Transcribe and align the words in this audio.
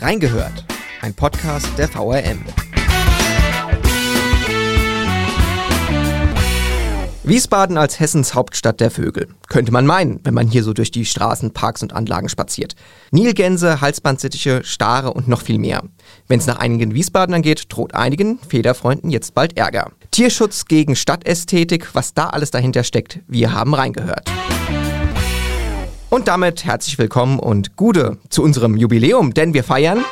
Reingehört, 0.00 0.64
ein 1.00 1.14
Podcast 1.14 1.68
der 1.78 1.88
VRM. 1.88 2.44
Wiesbaden 7.22 7.78
als 7.78 7.98
Hessens 7.98 8.34
Hauptstadt 8.34 8.78
der 8.80 8.90
Vögel. 8.90 9.28
Könnte 9.48 9.72
man 9.72 9.86
meinen, 9.86 10.20
wenn 10.22 10.34
man 10.34 10.48
hier 10.48 10.62
so 10.62 10.74
durch 10.74 10.90
die 10.90 11.06
Straßen, 11.06 11.52
Parks 11.52 11.82
und 11.82 11.92
Anlagen 11.92 12.28
spaziert. 12.28 12.76
Nilgänse, 13.10 13.80
Halsbandsittiche, 13.80 14.62
Stare 14.64 15.12
und 15.12 15.28
noch 15.28 15.40
viel 15.40 15.58
mehr. 15.58 15.82
Wenn 16.28 16.40
es 16.40 16.46
nach 16.46 16.58
einigen 16.58 16.94
Wiesbadenern 16.94 17.42
geht, 17.42 17.72
droht 17.72 17.94
einigen 17.94 18.38
Federfreunden 18.38 19.10
jetzt 19.10 19.34
bald 19.34 19.56
Ärger. 19.56 19.90
Tierschutz 20.10 20.66
gegen 20.66 20.94
Stadtästhetik, 20.94 21.94
was 21.94 22.14
da 22.14 22.28
alles 22.28 22.50
dahinter 22.50 22.84
steckt, 22.84 23.20
wir 23.26 23.52
haben 23.52 23.74
reingehört. 23.74 24.30
Und 26.08 26.28
damit 26.28 26.64
herzlich 26.64 26.98
willkommen 26.98 27.40
und 27.40 27.74
Gude 27.74 28.18
zu 28.28 28.44
unserem 28.44 28.76
Jubiläum, 28.76 29.34
denn 29.34 29.54
wir 29.54 29.64
feiern 29.64 30.04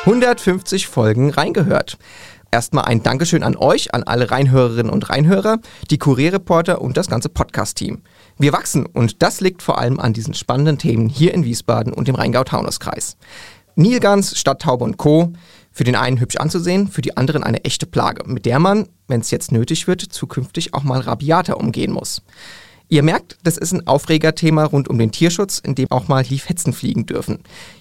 150 0.00 0.88
Folgen 0.88 1.30
reingehört. 1.30 1.96
Erstmal 2.50 2.86
ein 2.86 3.04
Dankeschön 3.04 3.44
an 3.44 3.56
euch, 3.56 3.94
an 3.94 4.02
alle 4.02 4.32
Reinhörerinnen 4.32 4.90
und 4.92 5.08
Reinhörer, 5.08 5.58
die 5.88 5.98
Kurierreporter 5.98 6.82
und 6.82 6.96
das 6.96 7.06
ganze 7.06 7.28
Podcast-Team. 7.28 8.02
Wir 8.38 8.52
wachsen 8.52 8.86
und 8.86 9.22
das 9.22 9.40
liegt 9.40 9.62
vor 9.62 9.78
allem 9.78 10.00
an 10.00 10.12
diesen 10.12 10.34
spannenden 10.34 10.78
Themen 10.78 11.08
hier 11.08 11.32
in 11.32 11.44
Wiesbaden 11.44 11.92
und 11.92 12.08
im 12.08 12.16
Rheingau-Taunus-Kreis. 12.16 13.16
Nilgans, 13.76 14.36
Stadttaube 14.36 14.84
und 14.84 14.96
Co. 14.96 15.32
Für 15.70 15.84
den 15.84 15.96
einen 15.96 16.20
hübsch 16.20 16.36
anzusehen, 16.36 16.88
für 16.88 17.02
die 17.02 17.16
anderen 17.16 17.42
eine 17.44 17.64
echte 17.64 17.86
Plage, 17.86 18.28
mit 18.28 18.46
der 18.46 18.58
man, 18.58 18.88
wenn 19.08 19.20
es 19.20 19.30
jetzt 19.30 19.50
nötig 19.50 19.88
wird, 19.88 20.02
zukünftig 20.02 20.74
auch 20.74 20.84
mal 20.84 21.00
rabiater 21.00 21.58
umgehen 21.58 21.92
muss. 21.92 22.22
Ihr 22.94 23.02
merkt, 23.02 23.38
das 23.42 23.58
ist 23.58 23.72
ein 23.72 23.88
Aufregerthema 23.88 24.62
rund 24.66 24.86
um 24.86 25.00
den 25.00 25.10
Tierschutz, 25.10 25.58
in 25.58 25.74
dem 25.74 25.90
auch 25.90 26.06
mal 26.06 26.22
Liefhetzen 26.22 26.72
fliegen 26.72 27.06
dürfen. 27.06 27.40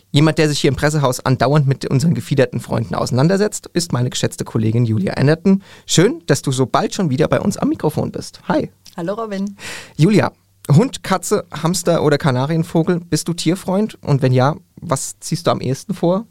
Jemand, 0.10 0.40
der 0.40 0.50
sich 0.50 0.62
hier 0.62 0.70
im 0.70 0.76
Pressehaus 0.76 1.20
andauernd 1.20 1.68
mit 1.68 1.86
unseren 1.86 2.16
gefiederten 2.16 2.60
Freunden 2.60 2.96
auseinandersetzt, 2.96 3.70
ist 3.74 3.94
meine 3.94 4.10
geschätzte 4.10 4.44
Kollegin 4.44 4.86
Julia 4.86 5.14
Ennerton. 5.14 5.62
Schön, 5.86 6.24
dass 6.26 6.42
du 6.42 6.52
so 6.52 6.66
bald 6.66 6.96
schon 6.96 7.12
wieder 7.12 7.28
bei 7.28 7.40
uns 7.40 7.58
am 7.58 7.70
Mikrofon 7.70 8.12
bist. 8.12 8.42
Hi. 8.48 8.72
Hallo 8.98 9.14
Robin. 9.14 9.56
Julia, 9.98 10.32
Hund, 10.72 11.04
Katze, 11.04 11.46
Hamster 11.62 12.02
oder 12.02 12.18
Kanarienvogel, 12.18 13.00
bist 13.00 13.28
du 13.28 13.34
Tierfreund? 13.34 14.02
Und 14.02 14.24
wenn 14.24 14.34
ja, 14.34 14.56
was 14.78 15.20
ziehst 15.20 15.46
du 15.46 15.52
am 15.52 15.62
ehesten 15.62 15.94
vor? 15.94 16.26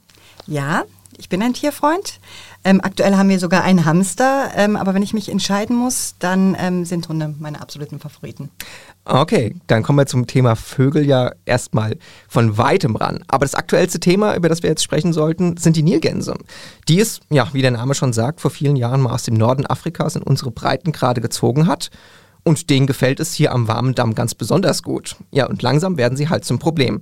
Ja, 0.49 0.83
ich 1.19 1.29
bin 1.29 1.41
ein 1.41 1.55
Tierfreund. 1.55 2.19
Ähm, 2.65 2.81
aktuell 2.83 3.17
haben 3.17 3.29
wir 3.29 3.41
sogar 3.41 3.65
einen 3.65 3.85
Hamster, 3.85 4.51
ähm, 4.57 4.77
aber 4.77 4.95
wenn 4.95 5.03
ich 5.03 5.15
mich 5.15 5.29
entscheiden 5.29 5.77
muss, 5.77 6.15
dann 6.21 6.57
ähm, 6.59 6.85
sind 6.85 7.09
Hunde 7.09 7.35
meine 7.39 7.61
absoluten 7.61 7.99
Favoriten. 7.99 8.51
Okay, 9.05 9.57
dann 9.67 9.83
kommen 9.83 9.99
wir 9.99 10.07
zum 10.07 10.29
Thema 10.29 10.55
Vögel 10.55 11.05
ja 11.05 11.33
erstmal 11.45 11.97
von 12.29 12.57
weitem 12.57 12.95
ran. 12.95 13.25
Aber 13.27 13.45
das 13.45 13.57
aktuellste 13.57 13.99
Thema, 13.99 14.37
über 14.37 14.49
das 14.49 14.63
wir 14.63 14.71
jetzt 14.71 14.85
sprechen 14.85 15.13
sollten, 15.13 15.57
sind 15.57 15.75
die 15.75 15.83
Nilgänse. 15.83 16.37
Die 16.89 17.01
es, 17.01 17.21
ja, 17.31 17.49
wie 17.53 17.63
der 17.63 17.73
Name 17.73 17.95
schon 17.95 18.13
sagt, 18.13 18.41
vor 18.41 18.53
vielen 18.53 18.77
Jahren 18.77 19.01
mal 19.01 19.13
aus 19.13 19.25
dem 19.25 19.35
Norden 19.35 19.67
Afrikas 19.67 20.15
in 20.15 20.23
unsere 20.23 20.53
Breitengrade 20.53 21.21
gezogen 21.21 21.67
hat. 21.67 21.91
Und 22.45 22.71
denen 22.71 22.87
gefällt 22.87 23.19
es 23.19 23.35
hier 23.35 23.53
am 23.53 23.67
warmen 23.67 23.95
Damm 23.95 24.15
ganz 24.15 24.35
besonders 24.35 24.83
gut. 24.85 25.17
Ja, 25.33 25.47
und 25.47 25.63
langsam 25.63 25.97
werden 25.97 26.17
sie 26.17 26.29
halt 26.29 26.45
zum 26.45 26.59
Problem. 26.59 27.01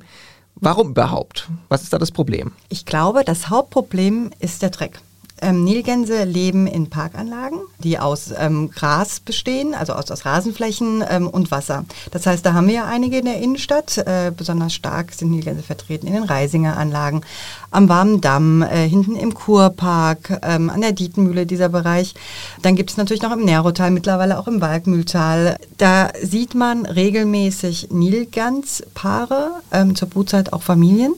Warum 0.54 0.90
überhaupt? 0.90 1.48
Was 1.68 1.82
ist 1.82 1.92
da 1.92 1.98
das 1.98 2.12
Problem? 2.12 2.52
Ich 2.68 2.84
glaube, 2.84 3.24
das 3.24 3.48
Hauptproblem 3.48 4.30
ist 4.40 4.62
der 4.62 4.70
Dreck. 4.70 5.00
Ähm, 5.40 5.64
Nilgänse 5.64 6.24
leben 6.24 6.66
in 6.66 6.90
Parkanlagen, 6.90 7.60
die 7.78 7.98
aus 7.98 8.32
ähm, 8.36 8.70
Gras 8.70 9.20
bestehen, 9.20 9.74
also 9.74 9.94
aus, 9.94 10.10
aus 10.10 10.24
Rasenflächen 10.24 11.04
ähm, 11.08 11.28
und 11.28 11.50
Wasser. 11.50 11.84
Das 12.10 12.26
heißt, 12.26 12.44
da 12.44 12.52
haben 12.52 12.66
wir 12.66 12.74
ja 12.74 12.84
einige 12.86 13.18
in 13.18 13.24
der 13.24 13.38
Innenstadt. 13.38 13.98
Äh, 13.98 14.32
besonders 14.36 14.74
stark 14.74 15.12
sind 15.12 15.30
Nilgänse 15.30 15.62
vertreten 15.62 16.06
in 16.06 16.14
den 16.14 16.24
Reisinger 16.24 16.76
Anlagen, 16.76 17.22
am 17.70 17.88
Warmen 17.88 18.20
Damm, 18.20 18.62
äh, 18.62 18.88
hinten 18.88 19.16
im 19.16 19.34
Kurpark, 19.34 20.40
ähm, 20.42 20.70
an 20.70 20.80
der 20.80 20.92
Dietenmühle, 20.92 21.46
dieser 21.46 21.68
Bereich. 21.68 22.14
Dann 22.62 22.76
gibt 22.76 22.90
es 22.90 22.96
natürlich 22.96 23.22
noch 23.22 23.32
im 23.32 23.44
Nerotal, 23.44 23.90
mittlerweile 23.90 24.38
auch 24.38 24.48
im 24.48 24.60
Walkmühltal. 24.60 25.56
Da 25.78 26.10
sieht 26.22 26.54
man 26.54 26.86
regelmäßig 26.86 27.88
Nilganspaare, 27.90 29.50
ähm, 29.72 29.94
zur 29.94 30.08
Brutzeit 30.08 30.52
auch 30.52 30.62
Familien 30.62 31.14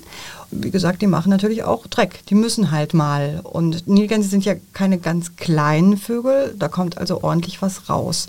wie 0.52 0.70
gesagt, 0.70 1.02
die 1.02 1.06
machen 1.06 1.30
natürlich 1.30 1.64
auch 1.64 1.86
Dreck. 1.86 2.24
Die 2.28 2.34
müssen 2.34 2.70
halt 2.70 2.94
mal. 2.94 3.40
Und 3.42 3.88
Nilgänse 3.88 4.28
sind 4.28 4.44
ja 4.44 4.54
keine 4.72 4.98
ganz 4.98 5.36
kleinen 5.36 5.96
Vögel, 5.96 6.54
da 6.58 6.68
kommt 6.68 6.98
also 6.98 7.22
ordentlich 7.22 7.62
was 7.62 7.88
raus. 7.88 8.28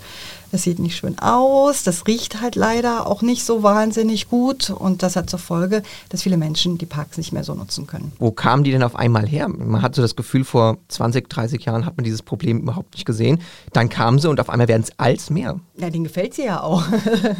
Das 0.54 0.62
sieht 0.62 0.78
nicht 0.78 0.96
schön 0.96 1.18
aus, 1.18 1.82
das 1.82 2.06
riecht 2.06 2.40
halt 2.40 2.54
leider 2.54 3.08
auch 3.08 3.22
nicht 3.22 3.44
so 3.44 3.64
wahnsinnig 3.64 4.28
gut 4.28 4.70
und 4.70 5.02
das 5.02 5.16
hat 5.16 5.28
zur 5.28 5.40
Folge, 5.40 5.82
dass 6.10 6.22
viele 6.22 6.36
Menschen 6.36 6.78
die 6.78 6.86
Parks 6.86 7.18
nicht 7.18 7.32
mehr 7.32 7.42
so 7.42 7.54
nutzen 7.54 7.88
können. 7.88 8.12
Wo 8.20 8.30
kamen 8.30 8.62
die 8.62 8.70
denn 8.70 8.84
auf 8.84 8.94
einmal 8.94 9.26
her? 9.26 9.48
Man 9.48 9.82
hat 9.82 9.96
so 9.96 10.02
das 10.02 10.14
Gefühl, 10.14 10.44
vor 10.44 10.76
20, 10.86 11.28
30 11.28 11.64
Jahren 11.64 11.84
hat 11.84 11.96
man 11.96 12.04
dieses 12.04 12.22
Problem 12.22 12.60
überhaupt 12.60 12.94
nicht 12.94 13.04
gesehen. 13.04 13.40
Dann 13.72 13.88
kamen 13.88 14.20
sie 14.20 14.30
und 14.30 14.38
auf 14.38 14.48
einmal 14.48 14.68
werden 14.68 14.84
es 14.84 14.96
als 14.96 15.28
mehr. 15.28 15.58
Ja, 15.76 15.90
denen 15.90 16.04
gefällt 16.04 16.34
sie 16.34 16.44
ja 16.44 16.62
auch. 16.62 16.84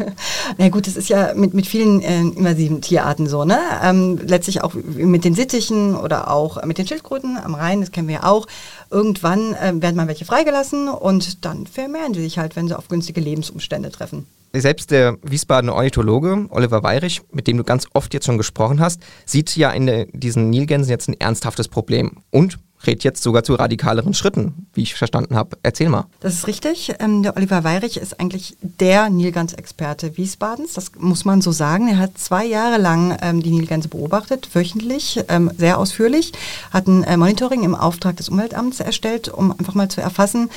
Na 0.59 0.69
gut, 0.71 0.89
das 0.89 0.97
ist 0.97 1.09
ja 1.09 1.35
mit, 1.35 1.55
mit 1.55 1.69
vielen 1.69 2.03
äh, 2.03 2.19
invasiven 2.19 2.81
Tierarten 2.81 3.29
so, 3.29 3.45
ne? 3.45 3.61
Ähm, 3.81 4.19
letztlich 4.27 4.65
auch 4.65 4.75
mit 4.75 5.25
den 5.25 5.37
Sittichen 5.37 5.95
oder 5.95 6.33
auch 6.33 6.65
mit 6.65 6.79
den 6.79 6.89
Schildkröten 6.89 7.37
am 7.37 7.55
Rhein, 7.55 7.81
das 7.81 7.93
kennen 7.93 8.09
wir 8.09 8.15
ja 8.17 8.25
auch. 8.25 8.49
Irgendwann 8.95 9.55
äh, 9.55 9.73
werden 9.83 9.97
mal 9.97 10.07
welche 10.07 10.25
freigelassen 10.25 10.89
und 10.89 11.45
dann 11.45 11.67
vermehren 11.67 12.15
sie 12.15 12.23
sich 12.23 12.39
halt, 12.39 12.55
wenn 12.55 12.69
sie 12.69 12.79
auf 12.79 12.87
günstige 12.87 13.21
Lebensumstände 13.21 13.91
treffen. 13.91 14.29
Selbst 14.53 14.93
der 14.93 15.19
Wiesbadener 15.23 15.75
Ornithologe 15.75 16.47
Oliver 16.51 16.85
Weirich, 16.85 17.23
mit 17.33 17.49
dem 17.49 17.57
du 17.57 17.65
ganz 17.65 17.89
oft 17.93 18.15
jetzt 18.15 18.27
schon 18.27 18.39
gesprochen 18.39 18.79
hast, 18.79 19.03
sieht 19.27 19.57
ja 19.57 19.73
in 19.73 20.07
diesen 20.13 20.49
Nilgänsen 20.49 20.91
jetzt 20.91 21.09
ein 21.09 21.19
ernsthaftes 21.19 21.67
Problem 21.67 22.19
und 22.31 22.61
rät 22.87 23.05
jetzt 23.05 23.23
sogar 23.23 23.45
zu 23.45 23.55
radikaleren 23.55 24.15
Schritten, 24.15 24.67
wie 24.75 24.83
ich 24.83 24.95
verstanden 24.95 25.37
habe. 25.37 25.57
Erzähl 25.63 25.89
mal. 25.89 26.07
Das 26.21 26.35
ist 26.35 26.47
richtig. 26.47 26.95
Ähm, 26.99 27.23
der 27.23 27.37
Oliver 27.37 27.65
Weirich 27.65 27.97
ist 27.97 28.21
eigentlich 28.21 28.57
der 28.61 29.11
Nilgans-Experte 29.11 30.17
Wiesbadens. 30.17 30.75
Das 30.75 30.93
muss 30.99 31.25
man 31.25 31.43
so 31.43 31.53
sagen. 31.53 31.89
Er 31.89 31.99
hat 31.99 32.19
zwei 32.19 32.45
Jahre 32.45 32.79
lang 32.79 33.17
ähm, 33.23 33.43
die 33.43 33.51
Nilgänse 33.51 33.89
beobachtet, 33.89 34.49
wöchentlich, 34.55 35.21
ähm, 35.29 35.51
sehr 35.57 35.79
ausführlich, 35.79 36.33
hat 36.73 36.87
ein 36.87 37.05
äh, 37.05 37.17
Monitoring 37.17 37.63
im 37.63 37.75
Auftrag 37.75 38.17
des 38.17 38.29
Umweltamts 38.29 38.81
erstellt, 38.81 39.29
um 39.29 39.53
einfach 39.53 39.75
mal 39.75 39.89
zu 39.89 40.01
erfassen, 40.01 40.51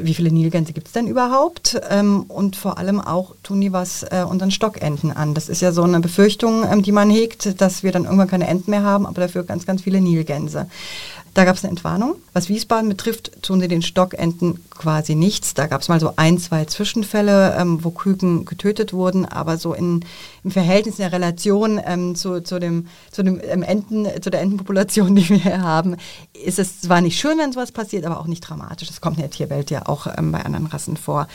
wie 0.00 0.14
viele 0.14 0.30
Nilgänse 0.32 0.72
gibt 0.72 0.86
es 0.86 0.92
denn 0.92 1.06
überhaupt? 1.06 1.80
Ähm, 1.90 2.22
und 2.22 2.56
vor 2.56 2.78
allem 2.78 3.00
auch 3.00 3.34
tun 3.42 3.60
die 3.60 3.72
was 3.72 4.02
äh, 4.04 4.24
unseren 4.28 4.50
Stockenten 4.50 5.12
an. 5.12 5.34
Das 5.34 5.48
ist 5.48 5.60
ja 5.60 5.72
so 5.72 5.82
eine 5.82 6.00
Befürchtung, 6.00 6.64
ähm, 6.70 6.82
die 6.82 6.92
man 6.92 7.10
hegt, 7.10 7.60
dass 7.60 7.82
wir 7.82 7.92
dann 7.92 8.04
irgendwann 8.04 8.28
keine 8.28 8.46
Enten 8.46 8.70
mehr 8.70 8.82
haben, 8.82 9.06
aber 9.06 9.20
dafür 9.20 9.44
ganz, 9.44 9.66
ganz 9.66 9.82
viele 9.82 10.00
Nilgänse. 10.00 10.68
Da 11.34 11.44
gab 11.44 11.56
es 11.56 11.64
eine 11.64 11.70
Entwarnung. 11.70 12.14
Was 12.32 12.48
Wiesbaden 12.48 12.88
betrifft, 12.88 13.42
tun 13.42 13.60
sie 13.60 13.68
den 13.68 13.82
Stockenten 13.82 14.60
quasi 14.70 15.14
nichts. 15.14 15.54
Da 15.54 15.66
gab 15.66 15.82
es 15.82 15.88
mal 15.88 16.00
so 16.00 16.12
ein, 16.16 16.38
zwei 16.38 16.64
Zwischenfälle, 16.64 17.56
ähm, 17.58 17.82
wo 17.82 17.90
Küken 17.90 18.44
getötet 18.44 18.92
wurden, 18.92 19.24
aber 19.24 19.56
so 19.56 19.74
in, 19.74 20.04
im 20.42 20.50
Verhältnis, 20.50 20.98
in 20.98 21.02
der 21.02 21.12
Relation 21.12 21.80
ähm, 21.84 22.14
zu, 22.14 22.42
zu, 22.42 22.58
dem, 22.58 22.88
zu, 23.10 23.22
dem 23.22 23.40
ähm, 23.42 23.62
Enten, 23.62 24.06
zu 24.20 24.30
der 24.30 24.40
Entenpopulation, 24.40 25.14
die 25.16 25.28
wir 25.28 25.36
hier 25.36 25.62
haben, 25.62 25.96
ist 26.32 26.58
es 26.58 26.80
zwar 26.80 27.00
nicht 27.00 27.18
schön, 27.18 27.38
wenn 27.38 27.52
sowas 27.52 27.72
passiert, 27.72 28.04
aber 28.04 28.20
auch 28.20 28.26
nicht 28.26 28.40
dramatisch. 28.40 28.88
Das 28.88 29.00
kommt 29.00 29.16
in 29.16 29.22
der 29.22 29.30
Tierwelt 29.30 29.70
ja 29.70 29.86
auch 29.86 30.06
ähm, 30.16 30.32
bei 30.32 30.44
anderen 30.44 30.66
Rassen 30.66 30.96
vor. 30.96 31.26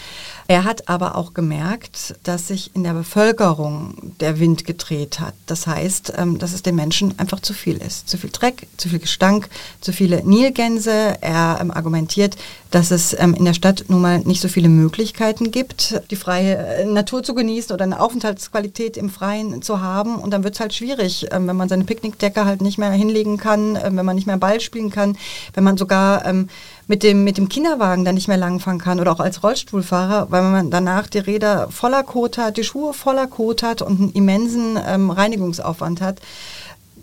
Er 0.47 0.63
hat 0.63 0.87
aber 0.89 1.15
auch 1.15 1.33
gemerkt, 1.33 2.15
dass 2.23 2.47
sich 2.47 2.75
in 2.75 2.83
der 2.83 2.93
Bevölkerung 2.93 4.13
der 4.19 4.39
Wind 4.39 4.65
gedreht 4.65 5.19
hat. 5.19 5.33
Das 5.45 5.67
heißt, 5.67 6.13
ähm, 6.17 6.39
dass 6.39 6.53
es 6.53 6.61
den 6.61 6.75
Menschen 6.75 7.17
einfach 7.19 7.39
zu 7.39 7.53
viel 7.53 7.77
ist. 7.77 8.09
Zu 8.09 8.17
viel 8.17 8.31
Dreck, 8.31 8.67
zu 8.77 8.89
viel 8.89 8.99
Gestank, 8.99 9.49
zu 9.81 9.88
zu 9.89 9.93
viele 9.93 10.23
Nilgänse. 10.23 11.17
Er 11.19 11.57
ähm, 11.59 11.71
argumentiert, 11.71 12.37
dass 12.69 12.91
es 12.91 13.19
ähm, 13.19 13.33
in 13.33 13.45
der 13.45 13.55
Stadt 13.55 13.85
nun 13.87 14.01
mal 14.01 14.19
nicht 14.19 14.39
so 14.39 14.47
viele 14.47 14.69
Möglichkeiten 14.69 15.49
gibt, 15.49 15.99
die 16.11 16.15
freie 16.15 16.57
äh, 16.57 16.85
Natur 16.85 17.23
zu 17.23 17.33
genießen 17.33 17.73
oder 17.73 17.85
eine 17.85 17.99
Aufenthaltsqualität 17.99 18.97
im 18.97 19.09
Freien 19.09 19.63
zu 19.63 19.81
haben. 19.81 20.17
Und 20.17 20.29
dann 20.31 20.43
wird 20.43 20.53
es 20.53 20.59
halt 20.59 20.75
schwierig, 20.75 21.25
ähm, 21.31 21.47
wenn 21.47 21.55
man 21.55 21.69
seine 21.69 21.85
Picknickdecke 21.85 22.45
halt 22.45 22.61
nicht 22.61 22.77
mehr 22.77 22.91
hinlegen 22.91 23.37
kann, 23.37 23.75
äh, 23.75 23.89
wenn 23.91 24.05
man 24.05 24.15
nicht 24.15 24.27
mehr 24.27 24.37
Ball 24.37 24.61
spielen 24.61 24.91
kann, 24.91 25.17
wenn 25.55 25.63
man 25.63 25.75
sogar 25.75 26.23
ähm, 26.23 26.47
mit 26.85 27.01
dem, 27.01 27.23
mit 27.23 27.39
dem 27.39 27.49
Kinderwagen 27.49 28.05
dann 28.05 28.13
nicht 28.13 28.27
mehr 28.27 28.37
langfahren 28.37 28.77
kann 28.77 28.99
oder 28.99 29.11
auch 29.11 29.19
als 29.19 29.41
Rollstuhlfahrer, 29.41 30.27
weil 30.29 30.43
man 30.43 30.69
danach 30.69 31.07
die 31.07 31.17
Räder 31.17 31.69
voller 31.71 32.03
Kot 32.03 32.37
hat, 32.37 32.57
die 32.57 32.63
Schuhe 32.63 32.93
voller 32.93 33.25
Kot 33.25 33.63
hat 33.63 33.81
und 33.81 33.99
einen 33.99 34.11
immensen 34.11 34.77
ähm, 34.87 35.09
Reinigungsaufwand 35.09 35.99
hat 36.01 36.21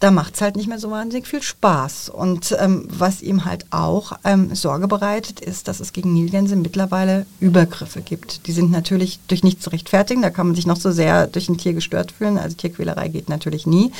da 0.01 0.11
macht 0.11 0.35
es 0.35 0.41
halt 0.41 0.57
nicht 0.57 0.69
mehr 0.69 0.79
so 0.79 0.91
wahnsinnig 0.91 1.27
viel 1.27 1.43
Spaß. 1.43 2.09
Und 2.11 2.55
ähm, 2.59 2.87
was 2.89 3.23
ihm 3.23 3.45
halt 3.45 3.67
auch 3.71 4.13
ähm, 4.25 4.55
Sorge 4.55 4.89
bereitet, 4.89 5.41
ist, 5.41 5.69
dass 5.69 5.81
es 5.81 5.93
gegen 5.93 6.13
Nilgänse 6.13 6.57
mittlerweile 6.57 7.27
Übergriffe 7.41 8.01
gibt. 8.01 8.47
Die 8.47 8.53
sind 8.53 8.71
natürlich 8.71 9.19
durch 9.29 9.43
nichts 9.43 9.63
zu 9.63 9.71
rechtfertigen, 9.71 10.23
da 10.23 10.31
kann 10.31 10.47
man 10.47 10.57
sich 10.57 10.67
noch 10.67 10.77
so 10.77 10.91
sehr 10.91 11.27
durch 11.27 11.49
ein 11.49 11.59
Tier 11.59 11.73
gestört 11.73 12.13
fühlen. 12.13 12.39
Also 12.39 12.57
Tierquälerei 12.57 13.09
geht 13.09 13.29
natürlich 13.29 13.67
nie. 13.67 13.93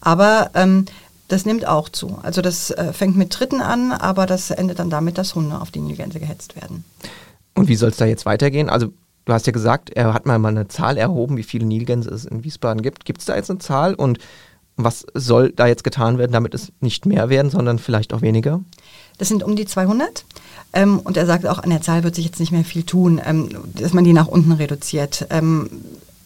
Aber 0.00 0.50
ähm, 0.54 0.84
das 1.28 1.44
nimmt 1.44 1.66
auch 1.66 1.88
zu. 1.88 2.18
Also 2.22 2.42
das 2.42 2.70
äh, 2.70 2.92
fängt 2.92 3.16
mit 3.16 3.30
Tritten 3.30 3.60
an, 3.60 3.92
aber 3.92 4.26
das 4.26 4.50
endet 4.50 4.78
dann 4.78 4.90
damit, 4.90 5.18
dass 5.18 5.34
Hunde 5.34 5.60
auf 5.60 5.70
die 5.70 5.80
Nilgänse 5.80 6.20
gehetzt 6.20 6.56
werden. 6.56 6.84
Und 7.54 7.68
wie 7.68 7.76
soll 7.76 7.90
es 7.90 7.96
da 7.96 8.06
jetzt 8.06 8.26
weitergehen? 8.26 8.68
Also 8.68 8.92
du 9.24 9.32
hast 9.32 9.46
ja 9.46 9.52
gesagt, 9.52 9.90
er 9.90 10.14
hat 10.14 10.26
mal 10.26 10.44
eine 10.44 10.68
Zahl 10.68 10.96
erhoben, 10.96 11.36
wie 11.36 11.42
viele 11.42 11.66
Nilgänse 11.66 12.10
es 12.10 12.24
in 12.24 12.44
Wiesbaden 12.44 12.82
gibt. 12.82 13.04
Gibt 13.04 13.20
es 13.20 13.26
da 13.26 13.36
jetzt 13.36 13.50
eine 13.50 13.58
Zahl 13.58 13.94
und 13.94 14.18
Was 14.78 15.04
soll 15.12 15.50
da 15.50 15.66
jetzt 15.66 15.82
getan 15.82 16.18
werden, 16.18 16.30
damit 16.30 16.54
es 16.54 16.72
nicht 16.80 17.04
mehr 17.04 17.28
werden, 17.28 17.50
sondern 17.50 17.80
vielleicht 17.80 18.14
auch 18.14 18.22
weniger? 18.22 18.60
Das 19.18 19.26
sind 19.26 19.42
um 19.42 19.56
die 19.56 19.66
200. 19.66 20.24
Ähm, 20.72 21.00
und 21.00 21.16
er 21.16 21.26
sagt 21.26 21.46
auch, 21.46 21.58
an 21.58 21.70
der 21.70 21.82
Zahl 21.82 22.04
wird 22.04 22.14
sich 22.14 22.24
jetzt 22.24 22.38
nicht 22.38 22.52
mehr 22.52 22.64
viel 22.64 22.84
tun, 22.84 23.20
ähm, 23.24 23.48
dass 23.74 23.92
man 23.92 24.04
die 24.04 24.12
nach 24.12 24.28
unten 24.28 24.52
reduziert. 24.52 25.26
Ähm, 25.30 25.68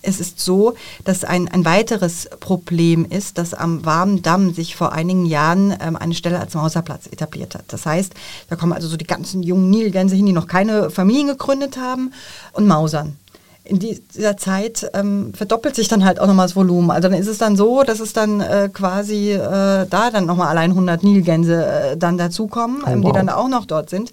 es 0.02 0.20
ist 0.20 0.40
so, 0.40 0.75
dass 1.04 1.25
ein, 1.25 1.49
ein 1.49 1.64
weiteres 1.64 2.28
Problem 2.40 3.06
ist, 3.08 3.38
dass 3.38 3.54
am 3.54 3.87
Warmen 3.87 4.20
Damm 4.20 4.52
sich 4.52 4.76
vor 4.76 4.93
einigen 4.93 5.25
Jahren 5.25 5.75
ähm, 5.81 5.96
eine 5.96 6.14
Stelle 6.14 6.38
als 6.38 6.54
Mauserplatz 6.54 7.06
etabliert 7.06 7.54
hat. 7.54 7.64
Das 7.69 7.87
heißt, 7.87 8.12
da 8.50 8.56
kommen 8.56 8.72
also 8.72 8.88
so 8.88 8.99
die 8.99 9.06
ganzen 9.06 9.43
jungen 9.43 9.70
Nilgänse 9.70 10.14
hin, 10.14 10.26
die 10.26 10.32
noch 10.32 10.49
keine 10.49 10.90
Familien 10.90 11.28
gegründet 11.28 11.78
haben 11.78 12.12
und 12.52 12.66
mausern 12.66 13.16
in 13.64 13.79
dieser 13.79 14.37
Zeit 14.37 14.91
ähm, 14.93 15.32
verdoppelt 15.35 15.76
sich 15.76 15.87
dann 15.87 16.05
halt 16.05 16.19
auch 16.19 16.26
nochmal 16.26 16.47
das 16.47 16.56
Volumen. 16.56 16.91
Also 16.91 17.09
dann 17.09 17.19
ist 17.19 17.29
es 17.29 17.38
dann 17.38 17.56
so, 17.56 17.85
dass 17.85 18.00
es 18.00 18.12
dann 18.12 18.41
äh, 18.41 18.69
quasi 18.73 19.32
äh, 19.32 19.87
da 19.88 20.11
dann 20.12 20.26
nochmal 20.26 20.49
allein 20.49 20.70
100 20.70 21.05
Nilgänse 21.05 21.64
äh, 21.64 21.97
dann 21.97 22.19
dazukommen, 22.19 22.82
oh, 22.85 22.91
ähm, 22.91 23.03
wow. 23.03 23.12
die 23.12 23.17
dann 23.17 23.29
auch 23.29 23.49
noch 23.49 23.67
dort 23.67 23.88
sind. 23.88 24.11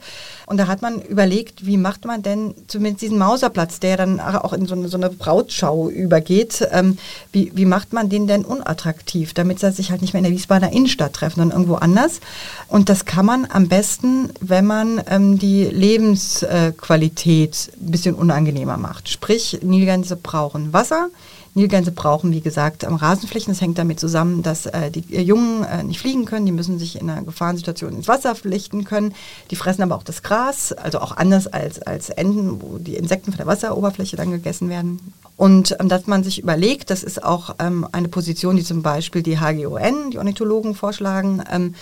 Und 0.49 0.57
da 0.57 0.65
hat 0.65 0.81
man 0.81 0.99
überlegt, 0.99 1.67
wie 1.67 1.77
macht 1.77 2.05
man 2.05 2.23
denn 2.23 2.55
zumindest 2.67 3.03
diesen 3.03 3.19
Mauserplatz, 3.19 3.79
der 3.79 3.97
dann 3.97 4.19
auch 4.19 4.51
in 4.51 4.65
so 4.65 4.73
eine, 4.73 4.87
so 4.87 4.97
eine 4.97 5.11
Brautschau 5.11 5.89
übergeht, 5.89 6.67
ähm, 6.71 6.97
wie, 7.31 7.51
wie 7.53 7.65
macht 7.65 7.93
man 7.93 8.09
den 8.09 8.25
denn 8.25 8.45
unattraktiv, 8.45 9.35
damit 9.35 9.59
sie 9.59 9.71
sich 9.71 9.91
halt 9.91 10.01
nicht 10.01 10.13
mehr 10.13 10.21
in 10.21 10.23
der 10.23 10.33
Wiesbadener 10.33 10.73
Innenstadt 10.73 11.13
treffen, 11.13 11.41
sondern 11.41 11.59
irgendwo 11.59 11.75
anders. 11.75 12.19
Und 12.67 12.89
das 12.89 13.05
kann 13.05 13.27
man 13.27 13.45
am 13.47 13.67
besten, 13.67 14.31
wenn 14.41 14.65
man 14.65 14.99
ähm, 15.07 15.37
die 15.37 15.65
Lebensqualität 15.65 17.71
ein 17.79 17.91
bisschen 17.91 18.15
unangenehmer 18.15 18.77
macht. 18.77 19.07
Sprich, 19.07 19.59
Nilgänse 19.61 20.15
brauchen 20.15 20.73
Wasser, 20.73 21.09
Nilgänse 21.53 21.91
brauchen, 21.91 22.31
wie 22.31 22.41
gesagt, 22.41 22.85
Rasenflächen. 22.87 23.53
Das 23.53 23.61
hängt 23.61 23.77
damit 23.77 23.99
zusammen, 23.99 24.43
dass 24.43 24.65
äh, 24.65 24.91
die 24.91 25.15
äh, 25.15 25.21
Jungen 25.21 25.63
äh, 25.63 25.83
nicht 25.83 25.99
fliegen 25.99 26.25
können. 26.25 26.45
Die 26.45 26.51
müssen 26.51 26.79
sich 26.79 26.99
in 26.99 27.09
einer 27.09 27.23
Gefahrensituation 27.23 27.93
ins 27.93 28.07
Wasser 28.07 28.35
flüchten 28.35 28.83
können. 28.83 29.13
Die 29.51 29.55
fressen 29.55 29.81
aber 29.81 29.95
auch 29.95 30.03
das 30.03 30.23
Gras, 30.23 30.71
also 30.73 30.99
auch 30.99 31.17
anders 31.17 31.47
als, 31.47 31.81
als 31.81 32.09
Enten, 32.09 32.61
wo 32.61 32.77
die 32.77 32.95
Insekten 32.95 33.31
von 33.31 33.37
der 33.37 33.47
Wasseroberfläche 33.47 34.15
dann 34.15 34.31
gegessen 34.31 34.69
werden. 34.69 34.99
Und 35.39 35.77
ähm, 35.79 35.87
dass 35.87 36.05
man 36.05 36.23
sich 36.23 36.39
überlegt, 36.39 36.89
das 36.89 37.01
ist 37.01 37.23
auch 37.23 37.55
ähm, 37.59 37.87
eine 37.93 38.09
Position, 38.09 38.57
die 38.57 38.63
zum 38.63 38.81
Beispiel 38.81 39.23
die 39.23 39.39
HGON, 39.39 40.11
die 40.11 40.17
Ornithologen, 40.17 40.75
vorschlagen, 40.75 41.41
ähm, 41.49 41.75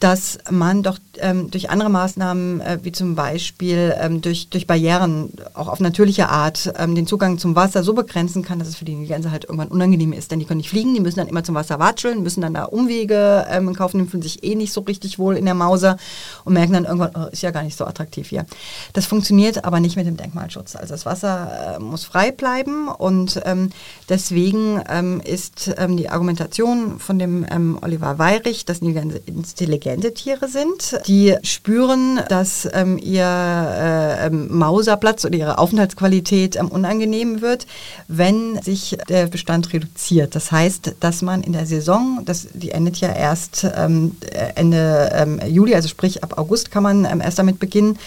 dass 0.00 0.38
man 0.50 0.82
doch 0.82 0.98
ähm, 1.18 1.50
durch 1.50 1.68
andere 1.68 1.90
Maßnahmen, 1.90 2.62
äh, 2.62 2.78
wie 2.82 2.90
zum 2.90 3.14
Beispiel 3.14 3.94
ähm, 4.00 4.22
durch, 4.22 4.48
durch 4.48 4.66
Barrieren, 4.66 5.30
auch 5.52 5.68
auf 5.68 5.78
natürliche 5.78 6.30
Art, 6.30 6.72
ähm, 6.78 6.94
den 6.94 7.06
Zugang 7.06 7.36
zum 7.36 7.54
Wasser 7.54 7.82
so 7.82 7.92
begrenzen 7.92 8.42
kann, 8.42 8.58
dass 8.58 8.68
es 8.68 8.76
für 8.76 8.86
die 8.86 8.96
Gänse 9.06 9.30
halt 9.30 9.44
irgendwann 9.44 9.68
unangenehm 9.68 10.14
ist. 10.14 10.30
Denn 10.30 10.38
die 10.38 10.46
können 10.46 10.58
nicht 10.58 10.70
fliegen, 10.70 10.94
die 10.94 11.00
müssen 11.00 11.18
dann 11.18 11.28
immer 11.28 11.44
zum 11.44 11.54
Wasser 11.54 11.78
watscheln, 11.78 12.22
müssen 12.22 12.40
dann 12.40 12.54
da 12.54 12.64
Umwege 12.64 13.46
ähm, 13.50 13.68
in 13.68 13.74
Kauf 13.74 13.92
nehmen, 13.92 14.08
fühlen 14.08 14.22
sich 14.22 14.42
eh 14.42 14.54
nicht 14.54 14.72
so 14.72 14.80
richtig 14.80 15.18
wohl 15.18 15.36
in 15.36 15.44
der 15.44 15.54
Mauser 15.54 15.98
und 16.44 16.54
merken 16.54 16.72
dann 16.72 16.86
irgendwann, 16.86 17.12
oh, 17.14 17.28
ist 17.30 17.42
ja 17.42 17.50
gar 17.50 17.62
nicht 17.62 17.76
so 17.76 17.84
attraktiv 17.84 18.26
hier. 18.30 18.46
Das 18.94 19.04
funktioniert 19.04 19.66
aber 19.66 19.80
nicht 19.80 19.96
mit 19.96 20.06
dem 20.06 20.16
Denkmalschutz. 20.16 20.76
Also 20.76 20.94
das 20.94 21.04
Wasser 21.04 21.76
äh, 21.76 21.78
muss 21.78 22.04
frei 22.04 22.32
bleiben 22.32 22.88
und 22.88 23.38
ähm, 23.44 23.68
deswegen 24.08 24.82
ähm, 24.88 25.20
ist 25.20 25.74
die 25.88 26.08
Argumentation 26.08 26.98
von 26.98 27.18
dem 27.18 27.78
Oliver 27.82 28.18
Weirich, 28.18 28.64
dass 28.64 28.80
Nilgänse 28.80 29.20
intelligent 29.26 29.89
intelligente 29.94 30.14
Tiere 30.14 30.48
sind. 30.48 31.00
Die 31.06 31.36
spüren, 31.42 32.20
dass 32.28 32.68
ähm, 32.72 32.98
ihr 32.98 33.24
äh, 33.24 34.26
ähm, 34.26 34.48
Mauserplatz 34.56 35.24
oder 35.24 35.36
ihre 35.36 35.58
Aufenthaltsqualität 35.58 36.56
ähm, 36.56 36.68
unangenehm 36.68 37.40
wird, 37.40 37.66
wenn 38.08 38.60
sich 38.62 38.96
der 39.08 39.26
Bestand 39.26 39.72
reduziert. 39.72 40.34
Das 40.34 40.52
heißt, 40.52 40.96
dass 41.00 41.22
man 41.22 41.42
in 41.42 41.52
der 41.52 41.66
Saison, 41.66 42.20
das, 42.24 42.48
die 42.52 42.70
endet 42.70 42.98
ja 42.98 43.12
erst 43.12 43.66
ähm, 43.76 44.16
Ende 44.54 45.10
ähm, 45.14 45.40
Juli, 45.46 45.74
also 45.74 45.88
sprich 45.88 46.22
ab 46.22 46.38
August 46.38 46.70
kann 46.70 46.82
man 46.82 47.04
ähm, 47.04 47.20
erst 47.20 47.38
damit 47.38 47.58
beginnen, 47.58 47.98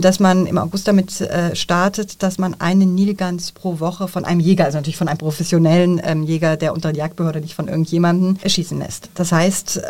dass 0.00 0.20
man 0.20 0.46
im 0.46 0.58
August 0.58 0.88
damit 0.88 1.20
äh, 1.20 1.54
startet, 1.54 2.22
dass 2.22 2.38
man 2.38 2.58
einen 2.60 2.94
Nilgans 2.94 3.52
pro 3.52 3.80
Woche 3.80 4.08
von 4.08 4.24
einem 4.24 4.40
Jäger, 4.40 4.64
also 4.64 4.78
natürlich 4.78 4.96
von 4.96 5.08
einem 5.08 5.18
professionellen 5.18 6.24
Jäger, 6.24 6.56
der 6.56 6.72
unter 6.72 6.92
der 6.92 7.04
Jagdbehörde 7.04 7.40
nicht 7.40 7.54
von 7.54 7.68
irgendjemandem 7.68 8.38
erschießen 8.42 8.78
lässt. 8.78 9.10
Das 9.14 9.32
heißt, 9.32 9.82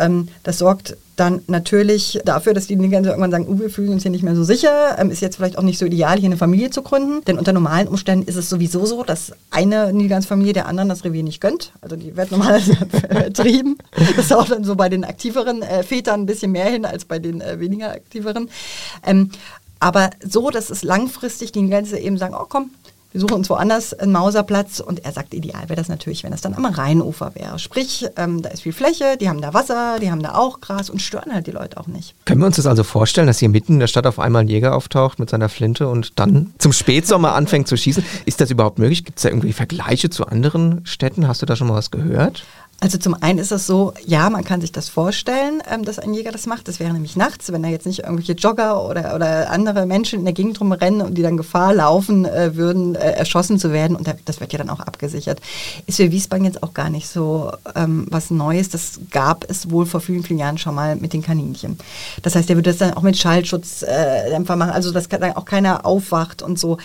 das 0.43 0.59
sorgt 0.59 0.97
dann 1.17 1.43
natürlich 1.47 2.21
dafür, 2.25 2.55
dass 2.55 2.67
die 2.67 2.77
Nilgänse 2.77 3.11
irgendwann 3.11 3.31
sagen, 3.31 3.49
uh, 3.49 3.59
wir 3.61 3.71
fühlen 3.71 3.91
uns 3.91 4.03
hier 4.03 4.11
nicht 4.11 4.23
mehr 4.23 4.35
so 4.35 4.45
sicher, 4.45 4.97
ähm, 4.99 5.11
ist 5.11 5.21
jetzt 5.21 5.37
vielleicht 5.37 5.59
auch 5.59 5.63
nicht 5.63 5.79
so 5.79 5.87
ideal, 5.87 6.19
hier 6.19 6.27
eine 6.27 6.37
Familie 6.37 6.71
zu 6.71 6.83
gründen. 6.83 7.25
Denn 7.25 7.39
unter 7.39 7.53
normalen 7.53 7.89
Umständen 7.89 8.29
ist 8.29 8.37
es 8.37 8.49
sowieso 8.49 8.87
so, 8.87 9.03
dass 9.05 9.33
eine 9.51 9.93
Nilgansfamilie 9.93 10.53
der 10.53 10.67
anderen 10.67 10.89
das 10.89 11.05
Revier 11.05 11.23
nicht 11.23 11.41
gönnt. 11.41 11.73
Also 11.81 11.97
die 11.97 12.17
wird 12.17 12.31
normalerweise 12.31 12.77
vertrieben. 13.09 13.79
Das 13.93 14.27
ist 14.27 14.33
auch 14.33 14.49
dann 14.49 14.65
so 14.65 14.77
bei 14.77 14.89
den 14.89 15.05
aktiveren 15.05 15.63
äh, 15.63 15.83
Vätern 15.83 16.23
ein 16.23 16.27
bisschen 16.27 16.53
mehr 16.53 16.67
hin 16.67 16.85
als 16.85 17.05
bei 17.05 17.19
den 17.19 17.41
äh, 17.41 17.61
weniger 17.61 17.91
aktiveren. 17.91 18.49
Ähm, 19.05 19.31
aber 19.81 20.11
so, 20.27 20.51
dass 20.51 20.71
es 20.71 20.83
langfristig 20.83 21.53
die 21.53 21.61
Nilgänse 21.61 21.99
eben 21.99 22.17
sagen, 22.17 22.35
oh 22.35 22.47
komm, 22.49 22.71
wir 23.15 23.21
suchen 23.21 23.35
uns 23.35 23.49
woanders 23.49 23.95
einen 23.95 24.11
Mauserplatz 24.11 24.81
und 24.81 25.05
er 25.05 25.13
sagt, 25.13 25.35
ideal 25.35 25.63
wäre 25.69 25.77
das 25.77 25.87
natürlich, 25.87 26.25
wenn 26.25 26.33
das 26.33 26.41
dann 26.41 26.53
am 26.55 26.65
Rheinufer 26.65 27.33
wäre. 27.37 27.61
Sprich, 27.61 28.05
ähm, 28.17 28.43
da 28.43 28.49
ist 28.49 28.63
viel 28.63 28.73
Fläche, 28.73 29.17
die 29.17 29.29
haben 29.29 29.41
da 29.41 29.55
Wasser, 29.55 30.01
die 30.01 30.11
haben 30.11 30.21
da 30.21 30.35
auch 30.35 30.61
Gras 30.61 30.91
und 30.91 31.01
stören 31.01 31.33
halt 31.33 31.47
die 31.47 31.53
Leute 31.53 31.79
auch 31.79 31.87
nicht. 31.87 32.17
Können 32.25 32.41
wir 32.41 32.47
uns 32.47 32.57
das 32.57 32.67
also 32.67 32.83
vorstellen, 32.83 33.29
dass 33.29 33.39
hier 33.39 33.49
mitten 33.49 33.75
in 33.75 33.79
der 33.79 33.87
Stadt 33.87 34.09
auf 34.09 34.19
einmal 34.19 34.43
ein 34.43 34.49
Jäger 34.49 34.75
auftaucht 34.75 35.21
mit 35.21 35.31
seiner 35.31 35.49
Flinte 35.49 35.87
und 35.87 36.19
dann 36.19 36.55
zum 36.59 36.73
Spätsommer 36.73 37.37
anfängt 37.37 37.69
zu 37.69 37.77
schießen? 37.77 38.05
Ist 38.27 38.41
das 38.41 38.51
überhaupt 38.51 38.81
möglich? 38.81 39.05
Gibt 39.05 39.21
es 39.21 39.23
da 39.23 39.29
irgendwie 39.29 39.53
Vergleiche 39.53 40.11
zu 40.11 40.27
anderen 40.27 40.85
Städten? 40.85 41.29
Hast 41.29 41.41
du 41.41 41.47
da 41.47 41.55
schon 41.55 41.69
mal 41.69 41.75
was 41.75 41.93
gehört? 41.93 42.43
Also 42.81 42.99
zum 42.99 43.15
einen 43.15 43.39
ist 43.39 43.53
es 43.53 43.67
so, 43.67 43.95
ja, 44.05 44.29
man 44.29 44.45
kann 44.45 44.61
sich 44.61 44.71
das 44.71 44.89
vorstellen, 44.89 45.63
ähm, 45.71 45.85
dass 45.85 45.99
ein 45.99 46.13
Jäger 46.13 46.33
das 46.33 46.47
macht. 46.47 46.69
Das 46.69 46.81
wäre 46.81 46.93
nämlich 46.93 47.17
nachts, 47.17 47.51
wenn 47.51 47.63
da 47.63 47.69
jetzt 47.69 47.87
nicht 47.87 48.01
irgendwelche 48.01 48.33
Jogger 48.33 48.85
oder, 48.85 49.15
oder 49.15 49.51
andere 49.51 49.87
Menschen 49.87 50.19
in 50.19 50.25
der 50.25 50.35
Gegend 50.35 50.61
rumrennen 50.61 51.01
und 51.01 51.15
die 51.15 51.23
dann 51.23 51.37
Gefahr 51.37 51.73
laufen 51.73 52.27
äh, 52.27 52.57
würden, 52.57 52.95
äh, 52.95 53.13
erschossen 53.13 53.59
zu 53.59 53.73
werden. 53.73 53.97
Und 53.97 54.13
das 54.27 54.41
wird 54.41 54.53
ja 54.53 54.59
dann 54.59 54.71
auch 54.71 54.81
abgesichert. 54.81 55.41
Ist 55.87 55.97
für 55.97 56.11
Wiesbaden 56.11 56.45
jetzt 56.45 56.63
auch 56.63 56.75
gar 56.75 56.91
nicht 56.91 57.09
so 57.09 57.53
ähm, 57.75 58.07
was 58.11 58.31
Neues. 58.31 58.69
Das 58.69 59.01
gab 59.11 59.49
es 59.49 59.71
wohl 59.71 59.87
vor 59.87 60.01
vielen, 60.01 60.23
vielen 60.23 60.39
Jahren 60.39 60.59
schon 60.59 60.75
mal 60.75 60.97
mit 60.97 61.13
den 61.13 61.23
Kaninchen. 61.23 61.79
Das 62.23 62.35
heißt, 62.35 62.49
der 62.49 62.57
würde 62.57 62.71
das 62.71 62.79
dann 62.79 62.95
auch 62.95 63.03
mit 63.03 63.17
Schallschutzdämpfer 63.17 64.55
äh, 64.55 64.57
machen, 64.57 64.73
also 64.73 64.91
dass 64.91 65.09
dann 65.09 65.37
auch 65.37 65.45
keiner 65.47 65.87
aufwacht 65.87 66.43
und 66.43 66.59
so. 66.59 66.79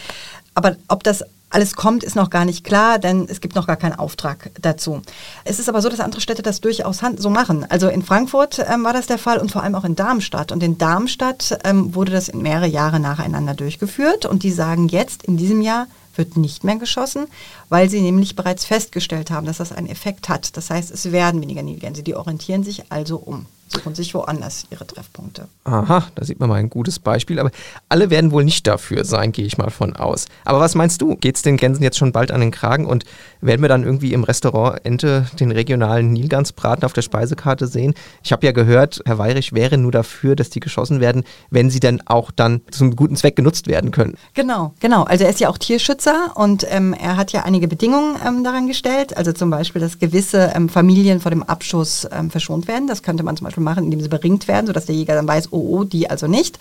Aber 0.54 0.76
ob 0.88 1.04
das 1.04 1.24
alles 1.50 1.76
kommt, 1.76 2.04
ist 2.04 2.16
noch 2.16 2.30
gar 2.30 2.46
nicht 2.46 2.64
klar, 2.64 3.00
denn 3.00 3.28
es 3.30 3.42
gibt 3.42 3.56
noch 3.56 3.68
gar 3.68 3.76
keinen 3.76 3.98
Auftrag 3.98 4.52
dazu. 4.62 5.02
Es 5.44 5.60
ist 5.60 5.70
aber 5.70 5.82
so, 5.82 5.90
dass 5.90 6.00
andere 6.00 6.22
Städte 6.22 6.44
das 6.44 6.62
durchaus 6.62 7.02
so 7.18 7.30
machen. 7.30 7.66
Also 7.70 7.88
in 7.90 8.04
Frankfurt 8.04 8.60
ähm, 8.60 8.84
war 8.84 8.94
das 8.94 9.08
der 9.08 9.18
Fall 9.18 9.40
und 9.40 9.52
vor 9.52 9.64
allem 9.64 9.76
auch 9.76 9.84
in 9.84 9.96
Darmstadt. 9.96 10.52
Und 10.52 10.62
in 10.62 10.78
Darmstadt 10.78 11.58
ähm, 11.64 11.96
wurde 11.96 12.12
das 12.12 12.30
in 12.30 12.42
mehrere 12.42 12.68
Jahre 12.68 13.00
nacheinander 13.00 13.56
durchgeführt. 13.56 14.26
Und 14.26 14.44
die 14.44 14.52
sagen 14.52 14.88
jetzt, 14.88 15.24
in 15.24 15.38
diesem 15.38 15.62
Jahr 15.62 15.88
wird 16.16 16.38
nicht 16.38 16.64
mehr 16.64 16.76
geschossen, 16.76 17.28
weil 17.70 17.90
sie 17.90 18.02
nämlich 18.02 18.36
bereits 18.36 18.66
festgestellt 18.66 19.32
haben, 19.32 19.48
dass 19.48 19.58
das 19.58 19.72
einen 19.72 19.88
Effekt 19.88 20.30
hat. 20.30 20.56
Das 20.58 20.70
heißt, 20.70 20.92
es 20.92 21.12
werden 21.12 21.42
weniger 21.42 21.64
Nilgänse. 21.64 22.04
Die 22.04 22.16
orientieren 22.16 22.64
sich 22.64 22.92
also 22.92 23.18
um 23.18 23.46
suchen 23.72 23.96
sich 23.96 24.14
woanders 24.14 24.66
ihre 24.72 24.86
Treffpunkte. 24.86 25.48
Aha, 25.64 26.08
da 26.16 26.26
sieht 26.26 26.40
man 26.40 26.50
mal 26.50 26.56
ein 26.56 26.70
gutes 26.70 27.00
Beispiel. 27.00 27.40
Aber 27.40 27.52
alle 27.88 28.10
werden 28.10 28.32
wohl 28.32 28.44
nicht 28.44 28.68
dafür 28.68 29.06
sein, 29.06 29.32
gehe 29.32 29.46
ich 29.46 29.58
mal 29.58 29.70
von 29.70 29.96
aus. 29.96 30.26
Aber 30.46 30.60
was 30.60 30.76
meinst 30.76 31.02
du? 31.02 31.16
Geht 31.16 31.36
es 31.36 31.42
den 31.42 31.58
Gänsen 31.58 31.84
jetzt 31.84 31.98
schon 31.98 32.12
bald 32.12 32.32
an 32.32 32.42
den 32.42 32.52
Kragen 32.52 32.86
und 32.86 33.06
werden 33.42 33.62
wir 33.62 33.70
dann 33.70 33.84
irgendwie 33.84 34.14
im 34.14 34.24
Restaurant 34.24 34.84
Ente 34.84 35.28
den 35.40 35.52
regionalen 35.52 36.12
Nilgansbraten 36.12 36.84
auf 36.84 36.94
der 36.94 37.04
Speisekarte 37.04 37.68
sehen? 37.68 37.94
Ich 38.24 38.32
habe 38.32 38.46
ja 38.46 38.52
gehört, 38.52 39.02
Herr 39.06 39.18
Weirich 39.18 39.54
wäre 39.54 39.78
nur 39.78 39.92
dafür, 39.92 40.36
dass 40.36 40.50
die 40.50 40.60
geschossen 40.60 41.00
werden, 41.00 41.24
wenn 41.50 41.70
sie 41.70 41.80
dann 41.80 42.02
auch 42.06 42.32
dann 42.32 42.62
zum 42.72 42.96
guten 42.96 43.16
Zweck 43.16 43.36
genutzt 43.36 43.68
werden 43.68 43.92
können. 43.92 44.18
Genau, 44.34 44.74
genau. 44.80 45.04
Also 45.04 45.24
er 45.24 45.30
ist 45.30 45.40
ja 45.40 45.50
auch 45.50 45.58
Tierschützer 45.58 46.32
und 46.36 46.66
ähm, 46.70 46.94
er 46.94 47.18
hat 47.18 47.32
ja 47.32 47.44
einige 47.44 47.68
Bedingungen 47.68 48.18
ähm, 48.26 48.44
daran 48.44 48.68
gestellt. 48.68 49.16
Also 49.16 49.32
zum 49.32 49.50
Beispiel, 49.50 49.82
dass 49.82 50.00
gewisse 50.00 50.52
ähm, 50.56 50.70
Familien 50.70 51.20
vor 51.20 51.32
dem 51.32 51.44
Abschuss 51.44 52.08
ähm, 52.12 52.30
verschont 52.30 52.68
werden. 52.68 52.88
Das 52.88 53.04
könnte 53.04 53.24
man 53.24 53.38
zum 53.38 53.46
Beispiel 53.46 53.59
machen, 53.60 53.86
indem 53.86 54.02
sie 54.02 54.10
beringt 54.10 54.48
werden, 54.48 54.68
sodass 54.68 54.86
der 54.86 54.96
Jäger 54.96 55.16
dann 55.16 55.28
weiß, 55.28 55.50
oh, 55.52 55.80
oh, 55.80 55.84
die 55.84 56.10
also 56.10 56.28
nicht. 56.28 56.60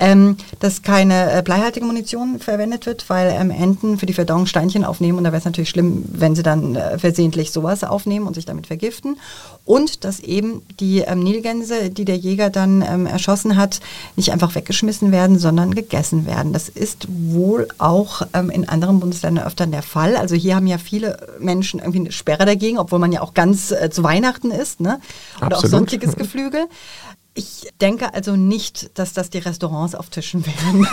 Ähm, 0.00 0.36
dass 0.60 0.82
keine 0.82 1.32
äh, 1.32 1.42
bleihaltige 1.42 1.84
Munition 1.84 2.38
verwendet 2.38 2.86
wird, 2.86 3.10
weil 3.10 3.34
ähm, 3.36 3.50
Enten 3.50 3.98
für 3.98 4.06
die 4.06 4.12
Verdauung 4.12 4.46
Steinchen 4.46 4.84
aufnehmen 4.84 5.18
und 5.18 5.24
da 5.24 5.32
wäre 5.32 5.40
es 5.40 5.44
natürlich 5.44 5.70
schlimm, 5.70 6.04
wenn 6.12 6.36
sie 6.36 6.44
dann 6.44 6.76
äh, 6.76 6.98
versehentlich 7.00 7.50
sowas 7.50 7.82
aufnehmen 7.82 8.28
und 8.28 8.34
sich 8.34 8.44
damit 8.44 8.68
vergiften. 8.68 9.18
Und 9.64 10.04
dass 10.04 10.20
eben 10.20 10.62
die 10.78 11.00
ähm, 11.00 11.18
Nilgänse, 11.24 11.90
die 11.90 12.04
der 12.04 12.16
Jäger 12.16 12.48
dann 12.48 12.82
ähm, 12.88 13.06
erschossen 13.06 13.56
hat, 13.56 13.80
nicht 14.14 14.32
einfach 14.32 14.54
weggeschmissen 14.54 15.10
werden, 15.10 15.38
sondern 15.38 15.74
gegessen 15.74 16.26
werden. 16.26 16.52
Das 16.52 16.68
ist 16.68 17.08
wohl 17.08 17.68
auch 17.78 18.22
ähm, 18.34 18.50
in 18.50 18.68
anderen 18.68 19.00
Bundesländern 19.00 19.46
öfter 19.46 19.66
der 19.66 19.82
Fall. 19.82 20.16
Also 20.16 20.36
hier 20.36 20.56
haben 20.56 20.66
ja 20.66 20.78
viele 20.78 21.18
Menschen 21.38 21.80
irgendwie 21.80 21.98
eine 21.98 22.12
Sperre 22.12 22.46
dagegen, 22.46 22.78
obwohl 22.78 22.98
man 22.98 23.12
ja 23.12 23.20
auch 23.20 23.34
ganz 23.34 23.72
äh, 23.72 23.90
zu 23.90 24.02
Weihnachten 24.04 24.50
ist, 24.50 24.80
ne? 24.80 25.00
Oder 25.38 25.56
Absolut. 25.56 25.64
auch 25.64 25.68
sonstiges 25.78 26.14
Geflügel. 26.18 26.68
Ich 27.38 27.68
denke 27.80 28.14
also 28.14 28.34
nicht, 28.34 28.98
dass 28.98 29.12
das 29.12 29.30
die 29.30 29.38
Restaurants 29.38 29.94
auftischen 29.94 30.44
werden. 30.44 30.88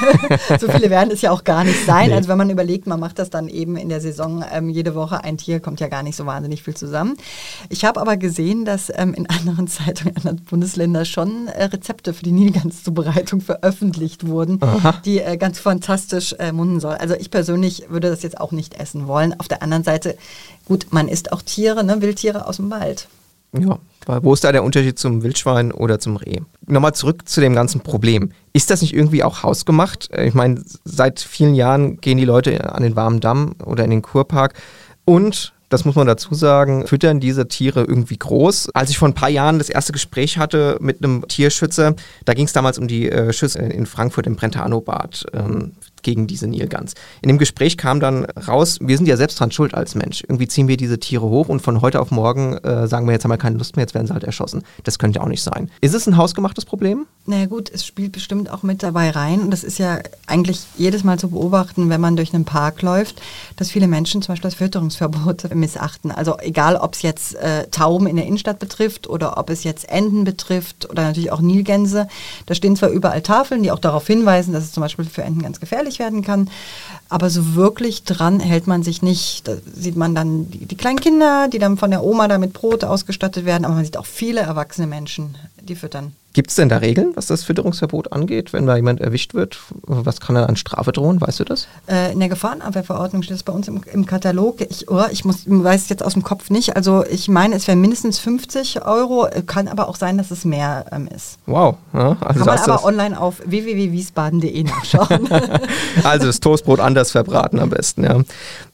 so 0.60 0.70
viele 0.70 0.92
werden 0.92 1.10
es 1.10 1.24
ja 1.24 1.32
auch 1.32 1.44
gar 1.44 1.64
nicht 1.64 1.84
sein. 1.88 2.10
Nee. 2.10 2.16
Also 2.16 2.30
wenn 2.30 2.38
man 2.38 2.52
überlegt, 2.52 2.86
man 2.86 3.00
macht 3.00 3.18
das 3.18 3.32
dann 3.32 3.48
eben 3.48 3.76
in 3.78 3.90
der 3.90 4.00
Saison 4.00 4.46
ähm, 4.52 4.70
jede 4.70 4.94
Woche 4.94 5.24
ein 5.24 5.40
Tier, 5.40 5.60
kommt 5.60 5.80
ja 5.80 5.88
gar 5.88 6.04
nicht 6.04 6.16
so 6.16 6.28
wahnsinnig 6.28 6.62
viel 6.62 6.76
zusammen. 6.76 7.18
Ich 7.70 7.84
habe 7.84 8.00
aber 8.00 8.16
gesehen, 8.16 8.64
dass 8.64 8.92
ähm, 8.96 9.16
in 9.16 9.28
anderen 9.28 9.68
Zeitungen, 9.68 10.12
in 10.12 10.18
anderen 10.18 10.46
Bundesländern 10.46 11.06
schon 11.06 11.48
äh, 11.48 11.64
Rezepte 11.64 12.14
für 12.14 12.24
die 12.24 12.32
Nilgans-Zubereitung 12.32 13.42
veröffentlicht 13.42 14.28
wurden, 14.28 14.62
Aha. 14.62 15.02
die 15.04 15.22
äh, 15.22 15.38
ganz 15.38 15.58
fantastisch 15.58 16.34
äh, 16.34 16.52
munden 16.52 16.80
soll. 16.80 16.94
Also 16.94 17.16
ich 17.16 17.32
persönlich 17.32 17.90
würde 17.90 18.12
das 18.12 18.22
jetzt 18.22 18.40
auch 18.40 18.52
nicht 18.52 18.76
essen 18.80 19.08
wollen. 19.08 19.34
Auf 19.40 19.48
der 19.48 19.64
anderen 19.64 19.84
Seite, 19.84 20.16
gut, 20.68 20.88
man 20.92 21.08
isst 21.08 21.32
auch 21.32 21.42
Tiere, 21.42 21.84
ne, 21.84 22.04
Wildtiere 22.04 22.46
aus 22.46 22.58
dem 22.58 22.70
Wald. 22.70 23.08
Ja, 23.62 23.80
wo 24.22 24.34
ist 24.34 24.44
da 24.44 24.52
der 24.52 24.64
Unterschied 24.64 25.00
zum 25.00 25.24
Wildschwein 25.24 25.72
oder 25.72 26.00
zum 26.00 26.18
Reh? 26.18 26.42
Nochmal 26.68 26.94
zurück 26.94 27.28
zu 27.28 27.42
dem 27.42 27.56
ganzen 27.56 27.82
Problem. 27.82 28.32
Ist 28.54 28.70
das 28.70 28.82
nicht 28.82 28.94
irgendwie 28.94 29.24
auch 29.24 29.44
hausgemacht? 29.44 30.10
Ich 30.16 30.34
meine, 30.34 30.64
seit 30.84 31.20
vielen 31.20 31.56
Jahren 31.56 31.98
gehen 31.98 32.18
die 32.18 32.26
Leute 32.26 32.74
an 32.74 32.84
den 32.84 32.96
warmen 32.96 33.20
Damm 33.20 33.56
oder 33.66 33.84
in 33.84 33.90
den 33.90 34.02
Kurpark 34.02 34.54
und 35.06 35.54
das 35.70 35.84
muss 35.84 35.96
man 35.96 36.08
dazu 36.08 36.34
sagen, 36.36 36.86
füttern 36.86 37.20
diese 37.20 37.48
Tiere 37.48 37.82
irgendwie 37.82 38.18
groß. 38.18 38.70
Als 38.74 38.92
ich 38.92 38.98
vor 38.98 39.08
ein 39.08 39.16
paar 39.16 39.30
Jahren 39.30 39.58
das 39.58 39.70
erste 39.70 39.94
Gespräch 39.94 40.38
hatte 40.38 40.78
mit 40.80 41.04
einem 41.04 41.28
Tierschützer, 41.28 41.96
da 42.24 42.34
ging 42.34 42.46
es 42.46 42.54
damals 42.54 42.78
um 42.78 42.88
die 42.88 43.10
äh, 43.10 43.34
Schüsse 43.34 43.60
in 43.60 43.86
Frankfurt 43.86 44.28
im 44.28 44.36
Brentano-Bad. 44.36 45.26
Ähm, 45.34 45.74
gegen 46.06 46.28
diese 46.28 46.48
Nilgans. 46.48 46.94
In 47.22 47.28
dem 47.28 47.38
Gespräch 47.38 47.78
kam 47.78 48.00
dann 48.00 48.26
raus, 48.48 48.78
wir 48.80 48.96
sind 48.96 49.08
ja 49.08 49.18
selbst 49.18 49.40
dran 49.40 49.52
schuld 49.52 49.74
als 49.74 49.96
Mensch. 49.96 50.22
Irgendwie 50.22 50.48
ziehen 50.48 50.68
wir 50.68 50.78
diese 50.78 51.00
Tiere 51.00 51.26
hoch 51.26 51.50
und 51.50 51.62
von 51.62 51.82
heute 51.82 52.00
auf 52.00 52.12
morgen 52.12 52.58
äh, 52.60 52.88
sagen 52.88 53.08
wir, 53.08 53.14
jetzt 53.14 53.24
haben 53.26 53.32
wir 53.32 53.38
keine 53.38 53.58
Lust 53.58 53.76
mehr, 53.76 53.84
jetzt 53.84 53.96
werden 53.96 54.08
sie 54.08 54.14
halt 54.14 54.24
erschossen. 54.24 54.64
Das 54.84 55.00
könnte 55.00 55.22
auch 55.22 55.28
nicht 55.28 55.42
sein. 55.42 55.72
Ist 55.82 55.96
es 55.96 56.08
ein 56.08 56.16
hausgemachtes 56.16 56.64
Problem? 56.64 57.08
Naja 57.26 57.48
gut, 57.48 57.72
es 57.74 57.84
spielt 57.84 58.12
bestimmt 58.12 58.52
auch 58.52 58.62
mit 58.62 58.84
dabei 58.84 59.10
rein 59.10 59.42
und 59.42 59.50
das 59.50 59.64
ist 59.64 59.80
ja 59.80 59.98
eigentlich 60.28 60.62
jedes 60.78 61.04
Mal 61.04 61.18
zu 61.18 61.30
beobachten, 61.30 61.90
wenn 61.90 62.00
man 62.00 62.16
durch 62.16 62.36
einen 62.36 62.46
Park 62.46 62.84
läuft, 62.84 63.20
dass 63.56 63.72
viele 63.72 63.88
Menschen 63.88 64.22
zum 64.22 64.34
Beispiel 64.34 64.52
das 64.52 64.60
Fütterungsverbot 64.60 65.56
missachten. 65.56 66.12
Also 66.12 66.38
egal, 66.40 66.76
ob 66.76 66.94
es 66.94 67.02
jetzt 67.02 67.34
äh, 67.36 67.66
Tauben 67.72 68.06
in 68.06 68.16
der 68.16 68.28
Innenstadt 68.28 68.60
betrifft 68.60 69.10
oder 69.10 69.40
ob 69.40 69.50
es 69.50 69.64
jetzt 69.64 69.90
Enten 69.90 70.24
betrifft 70.24 70.88
oder 70.88 71.02
natürlich 71.02 71.32
auch 71.32 71.42
Nilgänse. 71.42 72.08
Da 72.46 72.54
stehen 72.54 72.76
zwar 72.76 72.90
überall 72.90 73.24
Tafeln, 73.24 73.64
die 73.64 73.72
auch 73.72 73.80
darauf 73.80 74.06
hinweisen, 74.06 74.54
dass 74.54 74.64
es 74.64 74.72
zum 74.72 74.82
Beispiel 74.82 75.06
für 75.06 75.24
Enten 75.24 75.42
ganz 75.42 75.60
gefährlich 75.60 75.95
werden 76.00 76.22
kann. 76.22 76.50
Aber 77.10 77.30
so 77.30 77.56
wirklich 77.56 78.04
dran 78.04 78.40
hält 78.40 78.68
man 78.68 78.84
sich 78.84 79.02
nicht. 79.02 79.48
Da 79.48 79.54
sieht 79.76 79.96
man 79.96 80.16
dann 80.16 80.50
die, 80.50 80.66
die 80.66 80.76
kleinen 80.76 81.00
Kinder, 81.00 81.48
die 81.48 81.60
dann 81.60 81.78
von 81.78 81.92
der 81.92 82.04
Oma 82.04 82.28
da 82.28 82.38
mit 82.38 82.54
Brot 82.54 82.84
ausgestattet 82.84 83.46
werden. 83.46 83.66
Aber 83.66 83.76
man 83.76 83.86
sieht 83.86 83.98
auch 83.98 84.06
viele 84.06 84.42
erwachsene 84.42 84.88
Menschen, 84.88 85.38
die 85.62 85.76
füttern. 85.76 86.14
Gibt 86.36 86.50
es 86.50 86.58
denn 86.58 86.68
da 86.68 86.80
Regeln, 86.80 87.14
was 87.16 87.28
das 87.28 87.46
Fütterungsverbot 87.46 88.12
angeht, 88.12 88.52
wenn 88.52 88.68
da 88.68 88.76
jemand 88.76 89.00
erwischt 89.00 89.34
wird? 89.34 89.58
Was 89.84 90.20
kann 90.20 90.36
er 90.36 90.50
an 90.50 90.58
Strafe 90.58 90.92
drohen? 90.92 91.22
Weißt 91.22 91.40
du 91.40 91.46
das? 91.46 91.70
Äh, 91.88 92.12
in 92.12 92.20
der 92.20 92.28
Gefahrenabwehrverordnung 92.28 93.24
steht 93.24 93.38
es 93.38 93.44
bei 93.44 93.54
uns 93.54 93.70
im, 93.70 93.82
im 93.90 94.06
Katalog. 94.06 94.60
Ich, 94.60 94.92
oh, 94.92 95.06
ich 95.10 95.24
muss, 95.24 95.44
weiß 95.48 95.84
es 95.84 95.88
jetzt 95.88 96.04
aus 96.04 96.12
dem 96.12 96.24
Kopf 96.24 96.50
nicht. 96.50 96.76
Also 96.76 97.06
ich 97.10 97.30
meine, 97.30 97.56
es 97.56 97.70
wäre 97.70 97.78
mindestens 97.78 98.20
50 98.20 98.86
Euro. 98.86 99.30
Kann 99.46 99.70
aber 99.70 99.88
auch 99.88 99.96
sein, 99.96 100.18
dass 100.18 100.30
es 100.30 100.44
mehr 100.44 100.88
ähm, 100.92 101.08
ist. 101.08 101.38
Wow. 101.46 101.78
Ja, 101.94 102.18
also 102.20 102.44
kann 102.44 102.48
man 102.48 102.60
aber 102.60 102.84
online 102.84 103.18
auf 103.18 103.42
www.wiesbaden.de 103.46 104.64
nachschauen. 104.64 105.30
also 106.04 106.26
das 106.26 106.42
Toastbrot 106.42 106.82
anders 106.96 107.12
verbraten 107.12 107.60
am 107.60 107.70
besten. 107.70 108.06
Ja. 108.06 108.22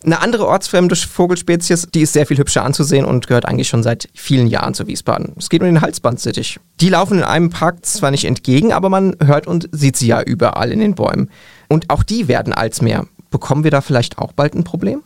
Eine 0.04 0.22
andere 0.22 0.48
ortsfremde 0.48 0.96
Vogelspezies, 0.96 1.88
die 1.94 2.01
ist 2.01 2.13
sehr 2.13 2.28
viel 2.28 2.38
hübscher 2.38 2.63
anzusehen 2.63 3.04
und 3.04 3.28
gehört 3.28 3.46
eigentlich 3.46 3.68
schon 3.68 3.82
seit 3.82 4.10
vielen 4.13 4.46
Jahren 4.46 4.75
zu 4.75 4.86
Wiesbaden. 4.86 5.34
Es 5.38 5.50
geht 5.50 5.62
um 5.62 5.66
den 5.66 5.82
Halsbandsittich. 5.82 6.60
Die 6.80 6.90
laufen 6.90 7.18
in 7.18 7.24
einem 7.24 7.50
Park 7.50 7.84
zwar 7.84 8.12
nicht 8.12 8.25
entgegen, 8.25 8.74
aber 8.74 8.90
man 8.90 9.16
hört 9.24 9.48
und 9.48 9.70
sieht 9.72 9.98
sie 9.98 10.08
ja 10.08 10.22
überall 10.22 10.72
in 10.72 10.80
den 10.80 10.94
Bäumen. 10.94 11.32
Und 11.68 11.90
auch 11.90 12.04
die 12.04 12.28
werden 12.28 12.54
als 12.54 12.82
mehr. 12.82 13.08
Bekommen 13.32 13.63
wir 13.63 13.72
da 13.72 13.82
vielleicht 13.82 14.20
auch 14.20 14.34
bald 14.34 14.54
ein 14.54 14.63
Problem? 14.63 15.01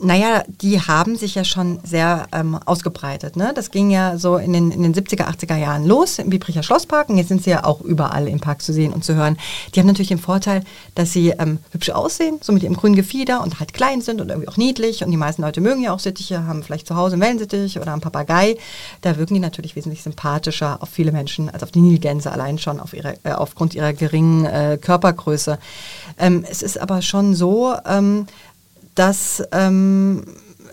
Naja, 0.00 0.44
die 0.46 0.80
haben 0.80 1.16
sich 1.16 1.34
ja 1.34 1.42
schon 1.42 1.80
sehr 1.82 2.28
ähm, 2.32 2.54
ausgebreitet. 2.66 3.34
Ne? 3.34 3.50
Das 3.52 3.72
ging 3.72 3.90
ja 3.90 4.16
so 4.16 4.36
in 4.36 4.52
den, 4.52 4.70
in 4.70 4.84
den 4.84 4.94
70er, 4.94 5.24
80er 5.24 5.56
Jahren 5.56 5.84
los 5.84 6.20
im 6.20 6.30
Biebricher 6.30 6.62
Schlosspark 6.62 7.08
und 7.08 7.18
jetzt 7.18 7.26
sind 7.26 7.42
sie 7.42 7.50
ja 7.50 7.64
auch 7.64 7.80
überall 7.80 8.28
im 8.28 8.38
Park 8.38 8.62
zu 8.62 8.72
sehen 8.72 8.92
und 8.92 9.04
zu 9.04 9.16
hören. 9.16 9.36
Die 9.74 9.80
haben 9.80 9.88
natürlich 9.88 10.08
den 10.08 10.20
Vorteil, 10.20 10.62
dass 10.94 11.12
sie 11.12 11.30
ähm, 11.30 11.58
hübsch 11.72 11.90
aussehen, 11.90 12.38
so 12.40 12.52
mit 12.52 12.62
ihrem 12.62 12.76
grünen 12.76 12.94
Gefieder 12.94 13.42
und 13.42 13.58
halt 13.58 13.74
klein 13.74 14.00
sind 14.00 14.20
und 14.20 14.28
irgendwie 14.28 14.46
auch 14.46 14.56
niedlich 14.56 15.02
und 15.02 15.10
die 15.10 15.16
meisten 15.16 15.42
Leute 15.42 15.60
mögen 15.60 15.82
ja 15.82 15.92
auch 15.92 15.98
Sittiche, 15.98 16.46
haben 16.46 16.62
vielleicht 16.62 16.86
zu 16.86 16.94
Hause 16.94 17.14
einen 17.14 17.22
Wellensittich 17.22 17.80
oder 17.80 17.92
einen 17.92 18.00
Papagei. 18.00 18.56
Da 19.00 19.16
wirken 19.16 19.34
die 19.34 19.40
natürlich 19.40 19.74
wesentlich 19.74 20.04
sympathischer 20.04 20.80
auf 20.80 20.90
viele 20.90 21.10
Menschen 21.10 21.50
als 21.50 21.64
auf 21.64 21.72
die 21.72 21.80
Nilgänse 21.80 22.30
allein 22.30 22.58
schon 22.58 22.78
auf 22.78 22.94
ihre, 22.94 23.14
äh, 23.24 23.32
aufgrund 23.32 23.74
ihrer 23.74 23.92
geringen 23.94 24.44
äh, 24.44 24.78
Körpergröße. 24.80 25.58
Ähm, 26.18 26.44
es 26.48 26.62
ist 26.62 26.80
aber 26.80 27.02
schon 27.02 27.34
so, 27.34 27.74
ähm, 27.84 28.28
dass 28.98 29.42
ähm, 29.52 30.24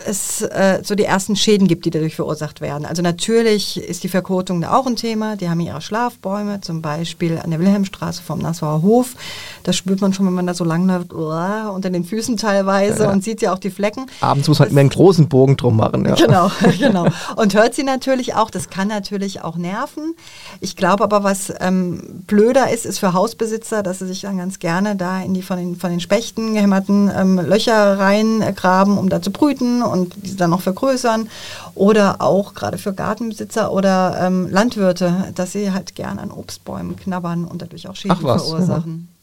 es 0.06 0.42
äh, 0.42 0.80
so 0.82 0.94
die 0.94 1.04
ersten 1.04 1.36
Schäden 1.36 1.68
gibt, 1.68 1.84
die 1.84 1.90
dadurch 1.90 2.16
verursacht 2.16 2.60
werden. 2.60 2.86
Also 2.86 3.02
natürlich 3.02 3.76
ist 3.76 4.04
die 4.04 4.08
Verkotung 4.08 4.60
da 4.60 4.76
auch 4.76 4.86
ein 4.86 4.96
Thema. 4.96 5.36
Die 5.36 5.48
haben 5.48 5.60
ihre 5.60 5.80
Schlafbäume, 5.80 6.60
zum 6.60 6.82
Beispiel 6.82 7.38
an 7.38 7.50
der 7.50 7.60
Wilhelmstraße 7.60 8.22
vom 8.22 8.40
Nassauer 8.40 8.82
Hof. 8.82 9.14
Das 9.62 9.76
spürt 9.76 10.00
man 10.00 10.12
schon, 10.12 10.26
wenn 10.26 10.34
man 10.34 10.46
da 10.46 10.54
so 10.54 10.64
lang 10.64 10.86
läuft, 10.86 11.12
unter 11.12 11.90
den 11.90 12.04
Füßen 12.04 12.36
teilweise 12.36 13.04
ja. 13.04 13.10
und 13.10 13.24
sieht 13.24 13.42
ja 13.42 13.52
auch 13.52 13.58
die 13.58 13.70
Flecken. 13.70 14.06
Abends 14.20 14.48
muss 14.48 14.58
man 14.58 14.68
halt 14.68 14.78
einen 14.78 14.88
großen 14.88 15.28
Bogen 15.28 15.56
drum 15.56 15.76
machen. 15.76 16.04
Ja. 16.04 16.14
Genau, 16.14 16.50
genau. 16.78 17.06
Und 17.36 17.54
hört 17.54 17.74
sie 17.74 17.82
natürlich 17.82 18.34
auch. 18.34 18.50
Das 18.50 18.70
kann 18.70 18.88
natürlich 18.88 19.42
auch 19.42 19.56
nerven. 19.56 20.14
Ich 20.60 20.76
glaube 20.76 21.04
aber, 21.04 21.24
was 21.24 21.52
ähm, 21.60 22.22
blöder 22.26 22.70
ist, 22.70 22.86
ist 22.86 22.98
für 22.98 23.12
Hausbesitzer, 23.12 23.82
dass 23.82 23.98
sie 23.98 24.06
sich 24.06 24.22
dann 24.22 24.38
ganz 24.38 24.58
gerne 24.58 24.96
da 24.96 25.20
in 25.20 25.34
die 25.34 25.42
von 25.42 25.56
den, 25.58 25.76
von 25.76 25.90
den 25.90 26.00
Spechten 26.00 26.54
gehämmerten 26.54 27.10
ähm, 27.14 27.38
Löcher 27.38 27.98
reingraben, 27.98 28.98
um 28.98 29.08
da 29.08 29.20
zu 29.22 29.30
brüten 29.30 29.82
und 29.90 30.14
diese 30.22 30.36
dann 30.36 30.50
noch 30.50 30.60
vergrößern. 30.60 31.28
Oder 31.74 32.20
auch 32.20 32.54
gerade 32.54 32.78
für 32.78 32.92
Gartenbesitzer 32.92 33.72
oder 33.72 34.16
ähm, 34.20 34.48
Landwirte, 34.50 35.32
dass 35.34 35.52
sie 35.52 35.72
halt 35.72 35.94
gern 35.94 36.18
an 36.18 36.30
Obstbäumen 36.30 36.96
knabbern 36.96 37.44
und 37.44 37.62
dadurch 37.62 37.88
auch 37.88 37.96
Schäden 37.96 38.16
verursachen. 38.16 39.08
Ja. 39.08 39.16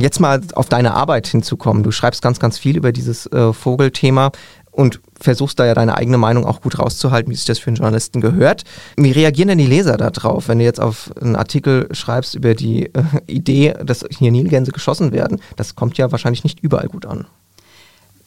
Jetzt 0.00 0.20
mal 0.20 0.42
auf 0.54 0.68
deine 0.68 0.92
Arbeit 0.92 1.26
hinzukommen. 1.28 1.82
Du 1.82 1.92
schreibst 1.92 2.20
ganz, 2.20 2.38
ganz 2.38 2.58
viel 2.58 2.76
über 2.76 2.92
dieses 2.92 3.24
äh, 3.26 3.54
Vogelthema 3.54 4.32
und 4.78 5.00
versuchst 5.20 5.58
da 5.58 5.66
ja 5.66 5.74
deine 5.74 5.96
eigene 5.96 6.18
Meinung 6.18 6.44
auch 6.44 6.60
gut 6.60 6.78
rauszuhalten, 6.78 7.32
wie 7.32 7.34
sich 7.34 7.46
das 7.46 7.58
für 7.58 7.66
einen 7.66 7.76
Journalisten 7.76 8.20
gehört. 8.20 8.62
Wie 8.96 9.10
reagieren 9.10 9.48
denn 9.48 9.58
die 9.58 9.66
Leser 9.66 9.96
darauf, 9.96 10.46
wenn 10.46 10.58
du 10.58 10.64
jetzt 10.64 10.80
auf 10.80 11.10
einen 11.20 11.34
Artikel 11.34 11.88
schreibst 11.90 12.36
über 12.36 12.54
die 12.54 12.86
äh, 12.94 13.02
Idee, 13.26 13.74
dass 13.82 14.04
hier 14.16 14.30
Nilgänse 14.30 14.70
geschossen 14.70 15.10
werden? 15.10 15.40
Das 15.56 15.74
kommt 15.74 15.98
ja 15.98 16.12
wahrscheinlich 16.12 16.44
nicht 16.44 16.60
überall 16.60 16.86
gut 16.86 17.06
an. 17.06 17.26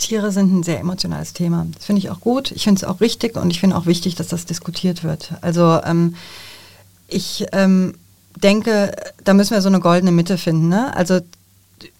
Tiere 0.02 0.32
sind 0.32 0.54
ein 0.54 0.64
sehr 0.64 0.80
emotionales 0.80 1.34
Thema. 1.34 1.66
Das 1.74 1.86
finde 1.86 2.00
ich 2.00 2.10
auch 2.10 2.20
gut. 2.20 2.52
Ich 2.52 2.64
finde 2.64 2.80
es 2.80 2.84
auch 2.84 3.02
richtig 3.02 3.36
und 3.36 3.50
ich 3.50 3.60
finde 3.60 3.76
auch 3.76 3.86
wichtig, 3.86 4.16
dass 4.16 4.28
das 4.28 4.46
diskutiert 4.46 5.04
wird. 5.04 5.34
Also 5.42 5.80
ähm, 5.86 6.16
ich 7.08 7.46
ähm, 7.52 7.94
denke, 8.42 8.96
da 9.24 9.34
müssen 9.34 9.54
wir 9.54 9.62
so 9.62 9.70
eine 9.70 9.80
goldene 9.80 10.12
Mitte 10.12 10.38
finden. 10.38 10.70
Ne? 10.70 10.96
Also 10.96 11.20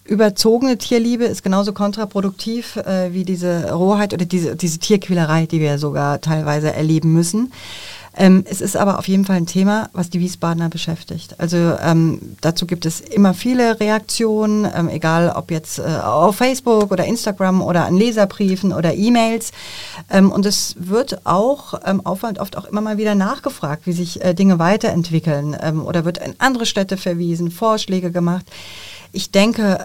überzogene 0.04 0.78
Tierliebe 0.78 1.24
ist 1.24 1.42
genauso 1.42 1.72
kontraproduktiv 1.72 2.76
äh, 2.76 3.12
wie 3.12 3.24
diese 3.24 3.72
Rohheit 3.72 4.12
oder 4.12 4.24
diese, 4.24 4.56
diese 4.56 4.78
Tierquälerei, 4.78 5.46
die 5.46 5.60
wir 5.60 5.78
sogar 5.78 6.20
teilweise 6.20 6.72
erleben 6.72 7.12
müssen. 7.12 7.52
Ähm, 8.14 8.44
es 8.48 8.60
ist 8.60 8.76
aber 8.76 8.98
auf 8.98 9.08
jeden 9.08 9.24
Fall 9.24 9.36
ein 9.36 9.46
Thema, 9.46 9.88
was 9.92 10.10
die 10.10 10.20
Wiesbadener 10.20 10.68
beschäftigt. 10.68 11.36
Also 11.38 11.56
ähm, 11.82 12.36
dazu 12.40 12.66
gibt 12.66 12.84
es 12.84 13.00
immer 13.00 13.32
viele 13.32 13.80
Reaktionen, 13.80 14.68
ähm, 14.74 14.88
egal 14.88 15.32
ob 15.34 15.50
jetzt 15.50 15.78
äh, 15.78 15.82
auf 15.82 16.36
Facebook 16.36 16.92
oder 16.92 17.04
Instagram 17.04 17.62
oder 17.62 17.86
an 17.86 17.96
Leserbriefen 17.96 18.72
oder 18.72 18.94
E-Mails. 18.94 19.52
Ähm, 20.10 20.30
und 20.30 20.44
es 20.44 20.74
wird 20.78 21.24
auch 21.24 21.80
ähm, 21.86 22.04
Aufwand 22.04 22.38
oft 22.38 22.58
auch 22.58 22.66
immer 22.66 22.82
mal 22.82 22.98
wieder 22.98 23.14
nachgefragt, 23.14 23.86
wie 23.86 23.92
sich 23.92 24.22
äh, 24.22 24.34
Dinge 24.34 24.58
weiterentwickeln 24.58 25.56
ähm, 25.60 25.84
oder 25.84 26.04
wird 26.04 26.18
in 26.18 26.34
andere 26.38 26.66
Städte 26.66 26.96
verwiesen, 26.98 27.50
Vorschläge 27.50 28.10
gemacht. 28.10 28.44
Ich 29.12 29.30
denke, 29.30 29.78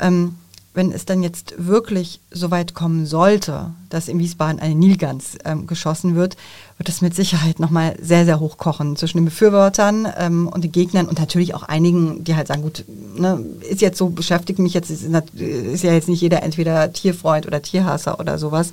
wenn 0.77 0.91
es 0.91 1.05
dann 1.05 1.23
jetzt 1.23 1.55
wirklich 1.57 2.21
so 2.29 2.51
weit 2.51 2.75
kommen 2.75 3.07
sollte, 3.07 3.71
dass 3.89 4.07
in 4.07 4.19
Wiesbaden 4.19 4.59
eine 4.59 4.75
Nilgans 4.75 5.35
ähm, 5.43 5.65
geschossen 5.65 6.15
wird, 6.15 6.37
wird 6.77 6.87
es 6.87 7.01
mit 7.01 7.15
Sicherheit 7.15 7.59
nochmal 7.59 7.95
sehr, 7.99 8.25
sehr 8.25 8.39
hoch 8.39 8.57
kochen 8.57 8.95
zwischen 8.95 9.17
den 9.17 9.25
Befürwortern 9.25 10.07
ähm, 10.19 10.47
und 10.47 10.63
den 10.63 10.71
Gegnern 10.71 11.07
und 11.07 11.17
natürlich 11.17 11.55
auch 11.55 11.63
einigen, 11.63 12.23
die 12.23 12.35
halt 12.35 12.47
sagen, 12.47 12.61
gut, 12.61 12.85
ne, 13.15 13.43
ist 13.67 13.81
jetzt 13.81 13.97
so, 13.97 14.09
beschäftigt 14.09 14.59
mich 14.59 14.75
jetzt, 14.75 14.91
ist, 14.91 15.03
ist 15.03 15.83
ja 15.83 15.93
jetzt 15.93 16.09
nicht 16.09 16.21
jeder 16.21 16.43
entweder 16.43 16.93
Tierfreund 16.93 17.47
oder 17.47 17.63
Tierhasser 17.63 18.19
oder 18.19 18.37
sowas. 18.37 18.71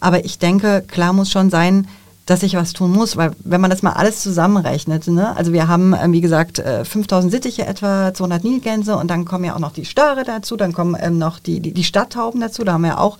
Aber 0.00 0.24
ich 0.24 0.40
denke, 0.40 0.82
klar 0.84 1.12
muss 1.12 1.30
schon 1.30 1.48
sein, 1.48 1.86
dass 2.26 2.42
ich 2.42 2.54
was 2.56 2.72
tun 2.72 2.90
muss, 2.90 3.16
weil 3.16 3.30
wenn 3.38 3.60
man 3.60 3.70
das 3.70 3.82
mal 3.82 3.92
alles 3.92 4.20
zusammenrechnet, 4.20 5.06
ne? 5.06 5.36
also 5.36 5.52
wir 5.52 5.68
haben, 5.68 5.94
ähm, 5.94 6.12
wie 6.12 6.20
gesagt, 6.20 6.58
5000 6.58 7.32
äh, 7.32 7.36
Sittiche 7.36 7.66
etwa, 7.66 8.12
200 8.12 8.42
Nilgänse 8.42 8.96
und 8.96 9.08
dann 9.08 9.24
kommen 9.24 9.44
ja 9.44 9.54
auch 9.54 9.60
noch 9.60 9.72
die 9.72 9.84
Störe 9.84 10.24
dazu, 10.24 10.56
dann 10.56 10.72
kommen 10.72 10.96
ähm, 11.00 11.18
noch 11.18 11.38
die, 11.38 11.60
die, 11.60 11.72
die 11.72 11.84
Stadttauben 11.84 12.40
dazu, 12.40 12.64
da 12.64 12.72
haben 12.72 12.82
wir 12.82 13.00
auch 13.00 13.18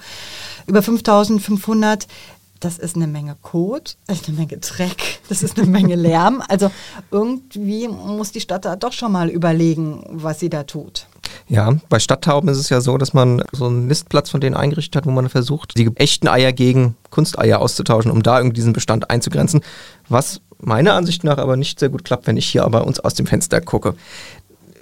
über 0.66 0.82
5500 0.82 2.08
das 2.60 2.78
ist 2.78 2.96
eine 2.96 3.06
Menge 3.06 3.36
Kot, 3.42 3.96
das 4.06 4.20
ist 4.20 4.28
eine 4.28 4.38
Menge 4.38 4.58
Dreck, 4.58 5.20
das 5.28 5.42
ist 5.42 5.58
eine 5.58 5.68
Menge 5.68 5.94
Lärm. 5.94 6.42
Also 6.48 6.70
irgendwie 7.10 7.88
muss 7.88 8.32
die 8.32 8.40
Stadt 8.40 8.64
da 8.64 8.76
doch 8.76 8.92
schon 8.92 9.12
mal 9.12 9.28
überlegen, 9.28 10.04
was 10.10 10.40
sie 10.40 10.50
da 10.50 10.64
tut. 10.64 11.06
Ja, 11.48 11.76
bei 11.88 11.98
Stadttauben 11.98 12.48
ist 12.48 12.58
es 12.58 12.70
ja 12.70 12.80
so, 12.80 12.98
dass 12.98 13.14
man 13.14 13.42
so 13.52 13.66
einen 13.66 13.86
Nistplatz 13.86 14.30
von 14.30 14.40
denen 14.40 14.56
eingerichtet 14.56 14.96
hat, 14.96 15.06
wo 15.06 15.10
man 15.10 15.28
versucht, 15.28 15.76
die 15.76 15.90
echten 15.96 16.28
Eier 16.28 16.52
gegen 16.52 16.96
Kunsteier 17.10 17.60
auszutauschen, 17.60 18.10
um 18.10 18.22
da 18.22 18.38
irgendwie 18.38 18.56
diesen 18.56 18.72
Bestand 18.72 19.10
einzugrenzen. 19.10 19.60
Was 20.08 20.40
meiner 20.58 20.94
Ansicht 20.94 21.24
nach 21.24 21.38
aber 21.38 21.56
nicht 21.56 21.78
sehr 21.78 21.88
gut 21.88 22.04
klappt, 22.04 22.26
wenn 22.26 22.36
ich 22.36 22.46
hier 22.46 22.64
aber 22.64 22.86
uns 22.86 23.00
aus 23.00 23.14
dem 23.14 23.26
Fenster 23.26 23.60
gucke 23.60 23.94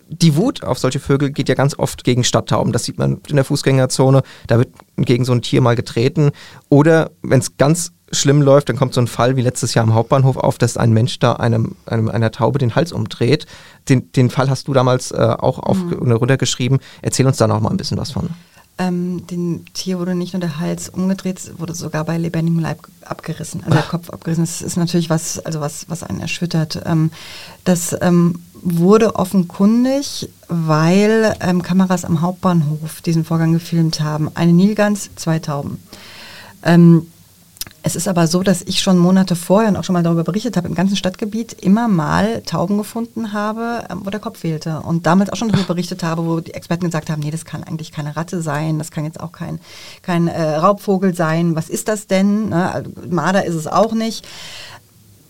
die 0.08 0.36
Wut 0.36 0.62
auf 0.62 0.78
solche 0.78 1.00
Vögel 1.00 1.30
geht 1.30 1.48
ja 1.48 1.54
ganz 1.54 1.78
oft 1.78 2.04
gegen 2.04 2.24
Stadttauben. 2.24 2.72
Das 2.72 2.84
sieht 2.84 2.98
man 2.98 3.20
in 3.28 3.36
der 3.36 3.44
Fußgängerzone. 3.44 4.22
Da 4.46 4.58
wird 4.58 4.68
gegen 4.96 5.24
so 5.24 5.32
ein 5.32 5.42
Tier 5.42 5.60
mal 5.60 5.76
getreten. 5.76 6.30
Oder 6.68 7.10
wenn 7.22 7.40
es 7.40 7.56
ganz 7.56 7.92
schlimm 8.12 8.42
läuft, 8.42 8.68
dann 8.68 8.76
kommt 8.76 8.94
so 8.94 9.00
ein 9.00 9.06
Fall 9.06 9.36
wie 9.36 9.42
letztes 9.42 9.74
Jahr 9.74 9.82
am 9.82 9.94
Hauptbahnhof 9.94 10.36
auf, 10.36 10.58
dass 10.58 10.76
ein 10.76 10.92
Mensch 10.92 11.18
da 11.18 11.34
einem, 11.34 11.76
einem 11.86 12.08
einer 12.08 12.30
Taube 12.30 12.58
den 12.58 12.74
Hals 12.74 12.92
umdreht. 12.92 13.46
Den, 13.88 14.12
den 14.12 14.30
Fall 14.30 14.48
hast 14.50 14.68
du 14.68 14.72
damals 14.72 15.10
äh, 15.10 15.16
auch 15.16 15.58
auf, 15.58 15.78
mhm. 15.78 16.12
runtergeschrieben. 16.12 16.78
Erzähl 17.02 17.26
uns 17.26 17.36
da 17.36 17.46
noch 17.46 17.60
mal 17.60 17.70
ein 17.70 17.76
bisschen 17.76 17.98
was 17.98 18.12
von. 18.12 18.30
Ähm, 18.76 19.24
dem 19.28 19.64
Tier 19.72 20.00
wurde 20.00 20.16
nicht 20.16 20.32
nur 20.32 20.40
der 20.40 20.58
Hals 20.58 20.88
umgedreht, 20.88 21.52
wurde 21.58 21.74
sogar 21.74 22.04
bei 22.04 22.18
lebendigem 22.18 22.58
Leib 22.58 22.80
abgerissen, 23.04 23.62
also 23.62 23.76
der 23.76 23.86
Kopf 23.86 24.10
abgerissen. 24.10 24.44
Das 24.44 24.62
ist 24.62 24.76
natürlich 24.76 25.10
was, 25.10 25.38
also 25.38 25.60
was, 25.60 25.88
was 25.88 26.02
einen 26.02 26.20
erschüttert. 26.20 26.82
Ähm, 26.84 27.12
das 27.62 27.96
ähm, 28.00 28.40
wurde 28.64 29.16
offenkundig, 29.16 30.28
weil 30.48 31.36
ähm, 31.40 31.62
Kameras 31.62 32.04
am 32.04 32.22
Hauptbahnhof 32.22 33.02
diesen 33.02 33.24
Vorgang 33.24 33.52
gefilmt 33.52 34.00
haben. 34.00 34.30
Eine 34.34 34.52
Nilgans, 34.52 35.10
zwei 35.16 35.38
Tauben. 35.38 35.78
Ähm, 36.62 37.06
es 37.86 37.96
ist 37.96 38.08
aber 38.08 38.26
so, 38.26 38.42
dass 38.42 38.62
ich 38.62 38.80
schon 38.80 38.96
Monate 38.96 39.36
vorher 39.36 39.68
und 39.68 39.76
auch 39.76 39.84
schon 39.84 39.92
mal 39.92 40.02
darüber 40.02 40.24
berichtet 40.24 40.56
habe, 40.56 40.66
im 40.66 40.74
ganzen 40.74 40.96
Stadtgebiet 40.96 41.52
immer 41.52 41.86
mal 41.86 42.40
Tauben 42.40 42.78
gefunden 42.78 43.34
habe, 43.34 43.84
ähm, 43.90 44.00
wo 44.04 44.10
der 44.10 44.20
Kopf 44.20 44.38
fehlte. 44.38 44.80
Und 44.80 45.04
damals 45.04 45.28
auch 45.28 45.36
schon 45.36 45.50
darüber 45.50 45.74
berichtet 45.74 46.02
habe, 46.02 46.24
wo 46.24 46.40
die 46.40 46.54
Experten 46.54 46.86
gesagt 46.86 47.10
haben, 47.10 47.20
nee, 47.20 47.30
das 47.30 47.44
kann 47.44 47.62
eigentlich 47.62 47.92
keine 47.92 48.16
Ratte 48.16 48.40
sein, 48.40 48.78
das 48.78 48.90
kann 48.90 49.04
jetzt 49.04 49.20
auch 49.20 49.32
kein, 49.32 49.60
kein 50.00 50.28
äh, 50.28 50.56
Raubvogel 50.56 51.14
sein. 51.14 51.56
Was 51.56 51.68
ist 51.68 51.88
das 51.88 52.06
denn? 52.06 52.48
Ne? 52.48 52.72
Also, 52.72 52.90
Marder 53.10 53.44
ist 53.44 53.54
es 53.54 53.66
auch 53.66 53.92
nicht 53.92 54.26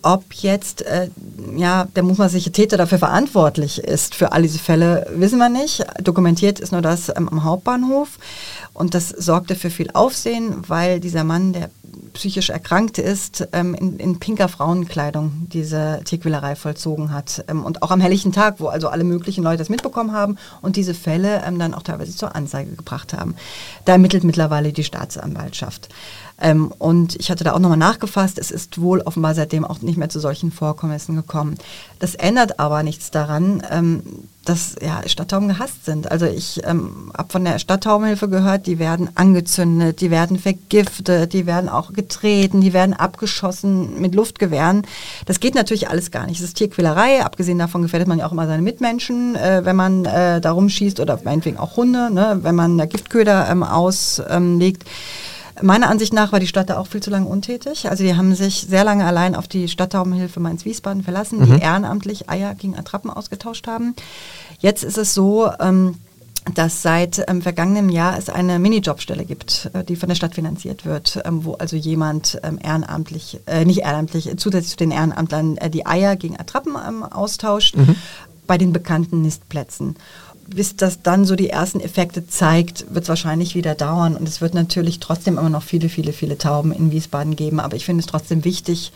ob 0.05 0.35
jetzt 0.35 0.83
äh, 0.83 1.09
ja, 1.57 1.87
der 1.97 2.03
mutmaßliche 2.03 2.53
Täter 2.53 2.77
dafür 2.77 2.99
verantwortlich 2.99 3.79
ist 3.79 4.15
für 4.15 4.33
all 4.33 4.43
diese 4.43 4.59
Fälle, 4.59 5.07
wissen 5.15 5.39
wir 5.39 5.49
nicht. 5.49 5.85
Dokumentiert 6.03 6.61
ist 6.61 6.73
nur 6.73 6.83
das 6.83 7.09
ähm, 7.09 7.29
am 7.29 7.43
Hauptbahnhof. 7.43 8.19
Und 8.75 8.95
das 8.95 9.09
sorgte 9.09 9.55
für 9.55 9.71
viel 9.71 9.91
Aufsehen, 9.95 10.57
weil 10.69 11.01
dieser 11.01 11.25
Mann, 11.25 11.53
der 11.53 11.71
psychisch 12.13 12.51
erkrankt 12.51 12.99
ist, 12.99 13.49
ähm, 13.53 13.75
in, 13.75 13.99
in, 13.99 14.19
pinker 14.19 14.49
Frauenkleidung 14.49 15.47
diese 15.53 16.01
Tierquälerei 16.05 16.55
vollzogen 16.55 17.13
hat. 17.13 17.45
Ähm, 17.49 17.65
und 17.65 17.83
auch 17.83 17.91
am 17.91 18.01
helllichen 18.01 18.33
Tag, 18.33 18.57
wo 18.59 18.67
also 18.67 18.89
alle 18.89 19.05
möglichen 19.05 19.43
Leute 19.43 19.59
das 19.59 19.69
mitbekommen 19.69 20.13
haben 20.13 20.37
und 20.61 20.77
diese 20.77 20.93
Fälle 20.93 21.43
ähm, 21.47 21.59
dann 21.59 21.73
auch 21.73 21.83
teilweise 21.83 22.15
zur 22.15 22.35
Anzeige 22.35 22.73
gebracht 22.73 23.15
haben. 23.15 23.37
Da 23.85 23.93
ermittelt 23.93 24.25
mittlerweile 24.25 24.73
die 24.73 24.85
Staatsanwaltschaft. 24.85 25.89
Ähm, 26.41 26.73
und 26.79 27.17
ich 27.17 27.31
hatte 27.31 27.45
da 27.45 27.53
auch 27.53 27.59
nochmal 27.59 27.79
nachgefasst, 27.79 28.39
es 28.39 28.51
ist 28.51 28.81
wohl 28.81 29.01
offenbar 29.01 29.35
seitdem 29.35 29.65
auch 29.65 29.81
nicht 29.83 29.97
mehr 29.97 30.09
zu 30.09 30.19
solchen 30.21 30.51
Vorkommnissen 30.51 31.15
gekommen. 31.15 31.57
Das 32.01 32.15
ändert 32.15 32.59
aber 32.59 32.83
nichts 32.83 33.11
daran, 33.11 33.63
ähm, 33.71 34.03
dass 34.45 34.75
ja, 34.83 35.01
Stadttauben 35.09 35.49
gehasst 35.49 35.85
sind. 35.85 36.11
Also 36.11 36.27
ich 36.27 36.61
ähm, 36.65 37.13
habe 37.17 37.31
von 37.31 37.45
der 37.45 37.59
Stadttaubenhilfe 37.59 38.29
gehört, 38.29 38.67
die 38.67 38.79
werden 38.79 39.09
angezündet, 39.15 40.01
die 40.01 40.11
werden 40.11 40.39
vergiftet, 40.39 41.33
die 41.33 41.47
werden 41.47 41.69
auch 41.69 41.93
getreten, 41.93 42.61
die 42.61 42.73
werden 42.73 42.95
abgeschossen 42.95 44.01
mit 44.01 44.15
Luftgewehren. 44.15 44.83
Das 45.27 45.41
geht 45.41 45.55
natürlich 45.55 45.89
alles 45.89 46.11
gar 46.11 46.27
nicht. 46.27 46.41
Es 46.41 46.45
ist 46.49 46.57
Tierquälerei, 46.57 47.25
abgesehen 47.25 47.59
davon 47.59 47.83
gefährdet 47.83 48.09
man 48.09 48.19
ja 48.19 48.27
auch 48.27 48.33
immer 48.33 48.47
seine 48.47 48.63
Mitmenschen, 48.63 49.37
äh, 49.37 49.65
wenn 49.65 49.77
man 49.77 50.05
äh, 50.05 50.41
da 50.41 50.51
rumschießt 50.51 51.01
oder 51.01 51.19
meinetwegen 51.25 51.59
auch 51.59 51.77
Hunde, 51.77 52.13
ne, 52.13 52.41
wenn 52.43 52.55
man 52.55 52.77
da 52.77 52.87
Giftköder 52.87 53.49
ähm, 53.49 53.63
auslegt. 53.63 54.85
Meiner 55.63 55.89
Ansicht 55.89 56.13
nach 56.13 56.33
war 56.33 56.41
die 56.41 56.47
Stadt 56.47 56.71
da 56.71 56.79
auch 56.79 56.87
viel 56.87 57.03
zu 57.03 57.11
lange 57.11 57.27
untätig. 57.27 57.89
Also 57.89 58.03
die 58.03 58.17
haben 58.17 58.35
sich 58.35 58.67
sehr 58.69 58.85
lange 58.85 59.05
allein 59.05 59.35
auf 59.35 59.47
die 59.47 59.69
Stadttaubenhilfe 59.69 60.41
Mainz-Wiesbaden 60.41 61.03
verlassen, 61.03 61.41
mhm. 61.41 61.47
die 61.47 61.63
ehrenamtlich 61.63 62.29
Eier 62.29 62.55
gegen 62.55 62.77
Attrappen 62.77 63.11
ausgetauscht 63.11 63.67
haben. 63.67 63.95
Jetzt 64.59 64.83
ist 64.83 64.99
es 64.99 65.15
so, 65.15 65.51
ähm, 65.61 65.97
dass 66.53 66.83
seit 66.83 67.25
ähm, 67.29 67.41
vergangenem 67.41 67.89
Jahr 67.89 68.19
es 68.19 68.29
eine 68.29 68.59
Minijobstelle 68.59 69.25
gibt, 69.25 69.71
äh, 69.73 69.85
die 69.85 69.97
von 69.97 70.09
der 70.09 70.17
Stadt 70.17 70.35
finanziert 70.35 70.85
wird, 70.85 71.21
ähm, 71.25 71.45
wo 71.45 71.55
also 71.55 71.77
jemand 71.77 72.39
ähm, 72.43 72.59
ehrenamtlich, 72.63 73.41
äh, 73.47 73.65
nicht 73.65 73.81
ehrenamtlich, 73.81 74.31
zusätzlich 74.37 74.73
zu 74.73 74.77
den 74.77 74.91
Ehrenamtlern 74.91 75.57
äh, 75.57 75.71
die 75.71 75.87
Eier 75.87 76.17
gegen 76.17 76.39
Attrappen 76.39 76.77
ähm, 76.87 77.03
austauscht 77.03 77.77
mhm. 77.77 77.97
bei 78.47 78.59
den 78.59 78.73
bekannten 78.73 79.23
Nistplätzen 79.23 79.97
bis 80.49 80.77
das 80.77 81.03
dann 81.03 81.25
so 81.25 81.37
die 81.37 81.51
ersten 81.51 81.81
Effekte 81.81 82.27
zeigt, 82.27 82.87
wird 82.95 83.05
es 83.05 83.09
wahrscheinlich 83.09 83.55
wieder 83.55 83.75
dauern. 83.75 84.17
Und 84.17 84.29
es 84.29 84.41
wird 84.41 84.55
natürlich 84.55 85.01
trotzdem 85.01 85.39
immer 85.39 85.51
noch 85.51 85.63
viele, 85.63 85.89
viele, 85.89 86.13
viele 86.13 86.39
Tauben 86.39 86.73
in 86.73 86.91
Wiesbaden 86.91 87.37
geben. 87.37 87.61
Aber 87.61 87.77
ich 87.77 87.85
finde 87.85 88.01
es 88.01 88.07
trotzdem 88.07 88.45
wichtig, 88.45 88.93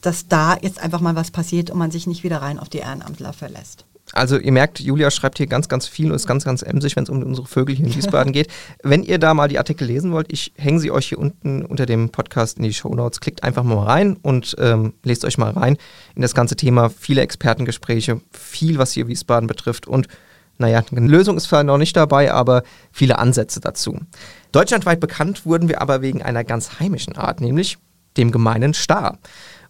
dass 0.00 0.28
da 0.28 0.56
jetzt 0.60 0.80
einfach 0.80 1.00
mal 1.00 1.16
was 1.16 1.30
passiert 1.30 1.70
und 1.70 1.78
man 1.78 1.90
sich 1.90 2.06
nicht 2.06 2.22
wieder 2.22 2.42
rein 2.42 2.58
auf 2.58 2.68
die 2.68 2.78
Ehrenamtler 2.78 3.32
verlässt. 3.32 3.84
Also 4.12 4.38
ihr 4.38 4.52
merkt, 4.52 4.80
Julia 4.80 5.10
schreibt 5.10 5.38
hier 5.38 5.46
ganz, 5.46 5.68
ganz 5.68 5.86
viel 5.86 6.10
und 6.10 6.16
ist 6.16 6.26
ganz, 6.26 6.44
ganz 6.44 6.62
emsig, 6.62 6.96
wenn 6.96 7.04
es 7.04 7.10
um 7.10 7.22
unsere 7.22 7.46
Vögel 7.46 7.76
hier 7.76 7.86
in 7.86 7.94
Wiesbaden 7.94 8.32
geht. 8.32 8.48
Wenn 8.82 9.02
ihr 9.02 9.18
da 9.18 9.34
mal 9.34 9.48
die 9.48 9.58
Artikel 9.58 9.86
lesen 9.86 10.12
wollt, 10.12 10.32
ich 10.32 10.52
hänge 10.56 10.80
sie 10.80 10.90
euch 10.90 11.08
hier 11.08 11.18
unten 11.18 11.64
unter 11.64 11.84
dem 11.84 12.10
Podcast 12.10 12.56
in 12.56 12.64
die 12.64 12.72
Show 12.72 12.94
Notes. 12.94 13.20
Klickt 13.20 13.42
einfach 13.42 13.64
mal 13.64 13.84
rein 13.84 14.16
und 14.22 14.56
ähm, 14.58 14.94
lest 15.02 15.24
euch 15.24 15.36
mal 15.36 15.50
rein 15.50 15.76
in 16.14 16.22
das 16.22 16.34
ganze 16.34 16.56
Thema. 16.56 16.88
Viele 16.88 17.20
Expertengespräche, 17.20 18.20
viel, 18.32 18.78
was 18.78 18.92
hier 18.92 19.08
Wiesbaden 19.08 19.46
betrifft 19.46 19.86
und 19.86 20.08
naja, 20.58 20.82
eine 20.90 21.06
Lösung 21.06 21.36
ist 21.36 21.44
zwar 21.44 21.62
noch 21.62 21.78
nicht 21.78 21.96
dabei, 21.96 22.32
aber 22.32 22.62
viele 22.92 23.18
Ansätze 23.18 23.60
dazu. 23.60 23.98
Deutschlandweit 24.52 25.00
bekannt 25.00 25.46
wurden 25.46 25.68
wir 25.68 25.80
aber 25.80 26.02
wegen 26.02 26.22
einer 26.22 26.44
ganz 26.44 26.80
heimischen 26.80 27.16
Art, 27.16 27.40
nämlich 27.40 27.78
dem 28.16 28.32
gemeinen 28.32 28.74
Star. 28.74 29.18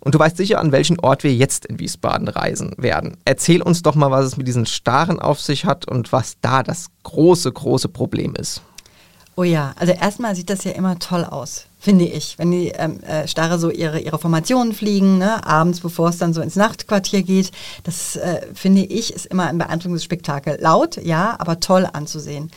Und 0.01 0.14
du 0.14 0.18
weißt 0.18 0.37
sicher, 0.37 0.61
an 0.61 0.72
welchen 0.72 0.98
Ort 1.01 1.24
wir 1.24 1.35
jetzt 1.35 1.66
in 1.66 1.79
Wiesbaden 1.79 2.29
reisen 2.29 2.72
werden. 2.79 3.16
Erzähl 3.24 3.62
uns 3.62 3.83
doch 3.83 3.94
mal, 3.94 4.11
was 4.11 4.24
es 4.24 4.37
mit 4.37 4.48
diesen 4.48 4.64
Staren 4.64 5.18
auf 5.18 5.40
sich 5.40 5.64
hat 5.64 5.87
und 5.87 6.12
was 6.12 6.37
da 6.40 6.62
das 6.62 6.87
große, 7.03 7.53
große 7.53 7.88
Problem 7.88 8.35
ist. 8.35 8.62
Oh 9.38 9.44
ja, 9.44 9.72
also 9.79 9.92
erstmal 9.92 10.35
sieht 10.35 10.51
das 10.51 10.64
ja 10.64 10.72
immer 10.72 10.98
toll 10.98 11.24
aus, 11.24 11.66
finde 11.79 12.07
ich. 12.07 12.40
Wenn 12.40 12.51
die 12.51 12.70
ähm, 12.70 13.01
äh, 13.05 13.29
Starre 13.29 13.61
so 13.61 13.70
ihre, 13.70 14.01
ihre 14.01 14.18
Formationen 14.18 14.72
fliegen, 14.72 15.18
ne, 15.18 15.46
abends, 15.46 15.79
bevor 15.79 16.09
es 16.09 16.18
dann 16.18 16.35
so 16.35 16.40
ins 16.40 16.57
Nachtquartier 16.57 17.22
geht, 17.22 17.53
das 17.85 18.16
äh, 18.16 18.40
finde 18.53 18.81
ich 18.81 19.14
ist 19.14 19.27
immer 19.27 19.46
ein 19.46 19.59
beeindruckendes 19.59 20.03
Spektakel. 20.03 20.59
Laut, 20.61 20.96
ja, 20.96 21.37
aber 21.38 21.61
toll 21.61 21.87
anzusehen. 21.92 22.51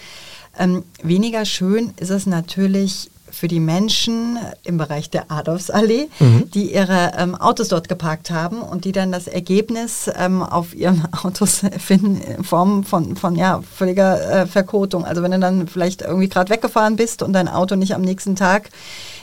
Ähm, 0.58 0.84
weniger 1.04 1.46
schön 1.46 1.94
ist 1.98 2.10
es 2.10 2.26
natürlich 2.26 3.11
für 3.32 3.48
die 3.48 3.60
Menschen 3.60 4.38
im 4.64 4.78
Bereich 4.78 5.10
der 5.10 5.32
Adolfsallee, 5.32 6.10
mhm. 6.20 6.50
die 6.52 6.74
ihre 6.74 7.14
ähm, 7.18 7.36
Autos 7.36 7.70
dort 7.70 7.90
geparkt 7.90 8.32
haben 8.32 8.62
und 8.62 8.86
die 8.86 8.92
dann 8.92 9.12
das 9.12 9.28
Ergebnis 9.28 10.10
ähm, 10.18 10.44
auf 10.44 10.76
ihren 10.76 11.08
Autos 11.24 11.62
finden 11.80 12.22
in 12.22 12.44
Form 12.44 12.84
von, 12.84 13.16
von 13.16 13.36
ja, 13.36 13.62
völliger 13.76 14.42
äh, 14.42 14.48
Verkotung. 14.48 15.06
Also 15.06 15.24
wenn 15.24 15.32
du 15.32 15.40
dann 15.40 15.68
vielleicht 15.68 16.02
irgendwie 16.02 16.30
gerade 16.30 16.50
weggefahren 16.50 16.96
bist 16.96 17.24
und 17.24 17.34
dein 17.34 17.48
Auto 17.48 17.76
nicht 17.76 17.96
am 17.96 18.02
nächsten 18.02 18.36
Tag 18.36 18.70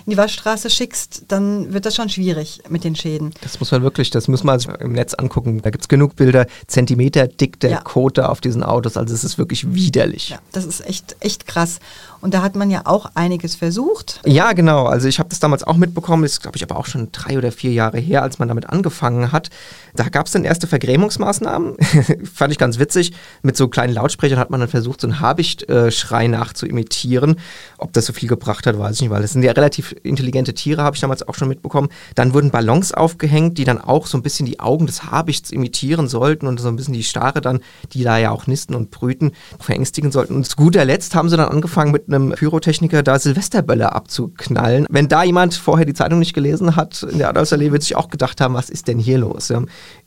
in 0.08 0.12
die 0.12 0.16
Waschstraße 0.16 0.70
schickst, 0.70 1.24
dann 1.28 1.74
wird 1.74 1.84
das 1.84 1.94
schon 1.94 2.08
schwierig 2.08 2.62
mit 2.70 2.82
den 2.82 2.96
Schäden. 2.96 3.34
Das 3.42 3.60
muss 3.60 3.70
man 3.72 3.82
wirklich, 3.82 4.08
das 4.08 4.26
muss 4.26 4.42
man 4.42 4.58
sich 4.58 4.70
im 4.80 4.92
Netz 4.92 5.12
angucken. 5.12 5.60
Da 5.60 5.68
gibt 5.68 5.84
es 5.84 5.88
genug 5.88 6.16
Bilder, 6.16 6.46
Zentimeter 6.66 7.28
dick 7.28 7.60
der 7.60 7.70
ja. 7.70 7.80
Code 7.82 8.26
auf 8.26 8.40
diesen 8.40 8.62
Autos. 8.62 8.96
Also 8.96 9.14
es 9.14 9.22
ist 9.22 9.36
wirklich 9.36 9.74
widerlich. 9.74 10.30
Ja, 10.30 10.38
das 10.52 10.64
ist 10.64 10.80
echt, 10.86 11.16
echt 11.20 11.46
krass. 11.46 11.78
Und 12.22 12.32
da 12.32 12.40
hat 12.42 12.56
man 12.56 12.70
ja 12.70 12.82
auch 12.86 13.10
einiges 13.16 13.54
versucht. 13.54 14.22
Ja, 14.24 14.54
genau. 14.54 14.86
Also 14.86 15.08
ich 15.08 15.18
habe 15.18 15.28
das 15.28 15.40
damals 15.40 15.62
auch 15.62 15.76
mitbekommen. 15.76 16.22
Das 16.22 16.32
ist, 16.32 16.40
glaube 16.40 16.56
ich, 16.56 16.62
aber 16.62 16.76
auch 16.76 16.86
schon 16.86 17.12
drei 17.12 17.36
oder 17.36 17.52
vier 17.52 17.72
Jahre 17.72 17.98
her, 17.98 18.22
als 18.22 18.38
man 18.38 18.48
damit 18.48 18.70
angefangen 18.70 19.30
hat. 19.30 19.50
Da 19.94 20.08
gab 20.08 20.24
es 20.24 20.32
dann 20.32 20.44
erste 20.44 20.66
Vergrämungsmaßnahmen. 20.66 21.76
Fand 22.34 22.52
ich 22.52 22.58
ganz 22.58 22.78
witzig. 22.78 23.12
Mit 23.42 23.58
so 23.58 23.68
kleinen 23.68 23.92
Lautsprechern 23.92 24.38
hat 24.38 24.48
man 24.48 24.60
dann 24.60 24.70
versucht, 24.70 25.02
so 25.02 25.06
einen 25.06 25.20
Habichtschrei 25.20 26.28
nachzuimitieren. 26.28 27.38
Ob 27.76 27.92
das 27.92 28.06
so 28.06 28.14
viel 28.14 28.28
gebracht 28.28 28.66
hat, 28.66 28.78
weiß 28.78 28.96
ich 28.96 29.02
nicht, 29.02 29.10
weil 29.10 29.22
das 29.22 29.32
sind 29.32 29.42
ja 29.42 29.52
relativ 29.52 29.94
intelligente 30.02 30.54
Tiere, 30.54 30.82
habe 30.82 30.94
ich 30.96 31.00
damals 31.00 31.26
auch 31.26 31.34
schon 31.34 31.48
mitbekommen. 31.48 31.88
Dann 32.14 32.34
wurden 32.34 32.50
Ballons 32.50 32.92
aufgehängt, 32.92 33.58
die 33.58 33.64
dann 33.64 33.78
auch 33.78 34.06
so 34.06 34.18
ein 34.18 34.22
bisschen 34.22 34.46
die 34.46 34.60
Augen 34.60 34.86
des 34.86 35.04
Habichts 35.04 35.50
imitieren 35.50 36.08
sollten 36.08 36.46
und 36.46 36.60
so 36.60 36.68
ein 36.68 36.76
bisschen 36.76 36.94
die 36.94 37.04
Stare 37.04 37.40
dann, 37.40 37.60
die 37.92 38.04
da 38.04 38.18
ja 38.18 38.30
auch 38.30 38.46
nisten 38.46 38.74
und 38.74 38.90
brüten, 38.90 39.32
verängstigen 39.58 40.12
sollten. 40.12 40.34
Und 40.34 40.44
zu 40.44 40.56
guter 40.56 40.84
Letzt 40.84 41.14
haben 41.14 41.28
sie 41.28 41.36
dann 41.36 41.48
angefangen 41.48 41.92
mit 41.92 42.08
einem 42.08 42.30
Pyrotechniker 42.30 43.02
da 43.02 43.18
Silvesterbölle 43.18 43.92
abzuknallen. 43.92 44.86
Wenn 44.90 45.08
da 45.08 45.22
jemand 45.22 45.54
vorher 45.54 45.86
die 45.86 45.94
Zeitung 45.94 46.18
nicht 46.18 46.34
gelesen 46.34 46.76
hat 46.76 47.02
in 47.02 47.18
der 47.18 47.28
Adolfsallee, 47.30 47.72
wird 47.72 47.82
sich 47.82 47.96
auch 47.96 48.08
gedacht 48.08 48.40
haben, 48.40 48.54
was 48.54 48.70
ist 48.70 48.88
denn 48.88 48.98
hier 48.98 49.18
los? 49.18 49.52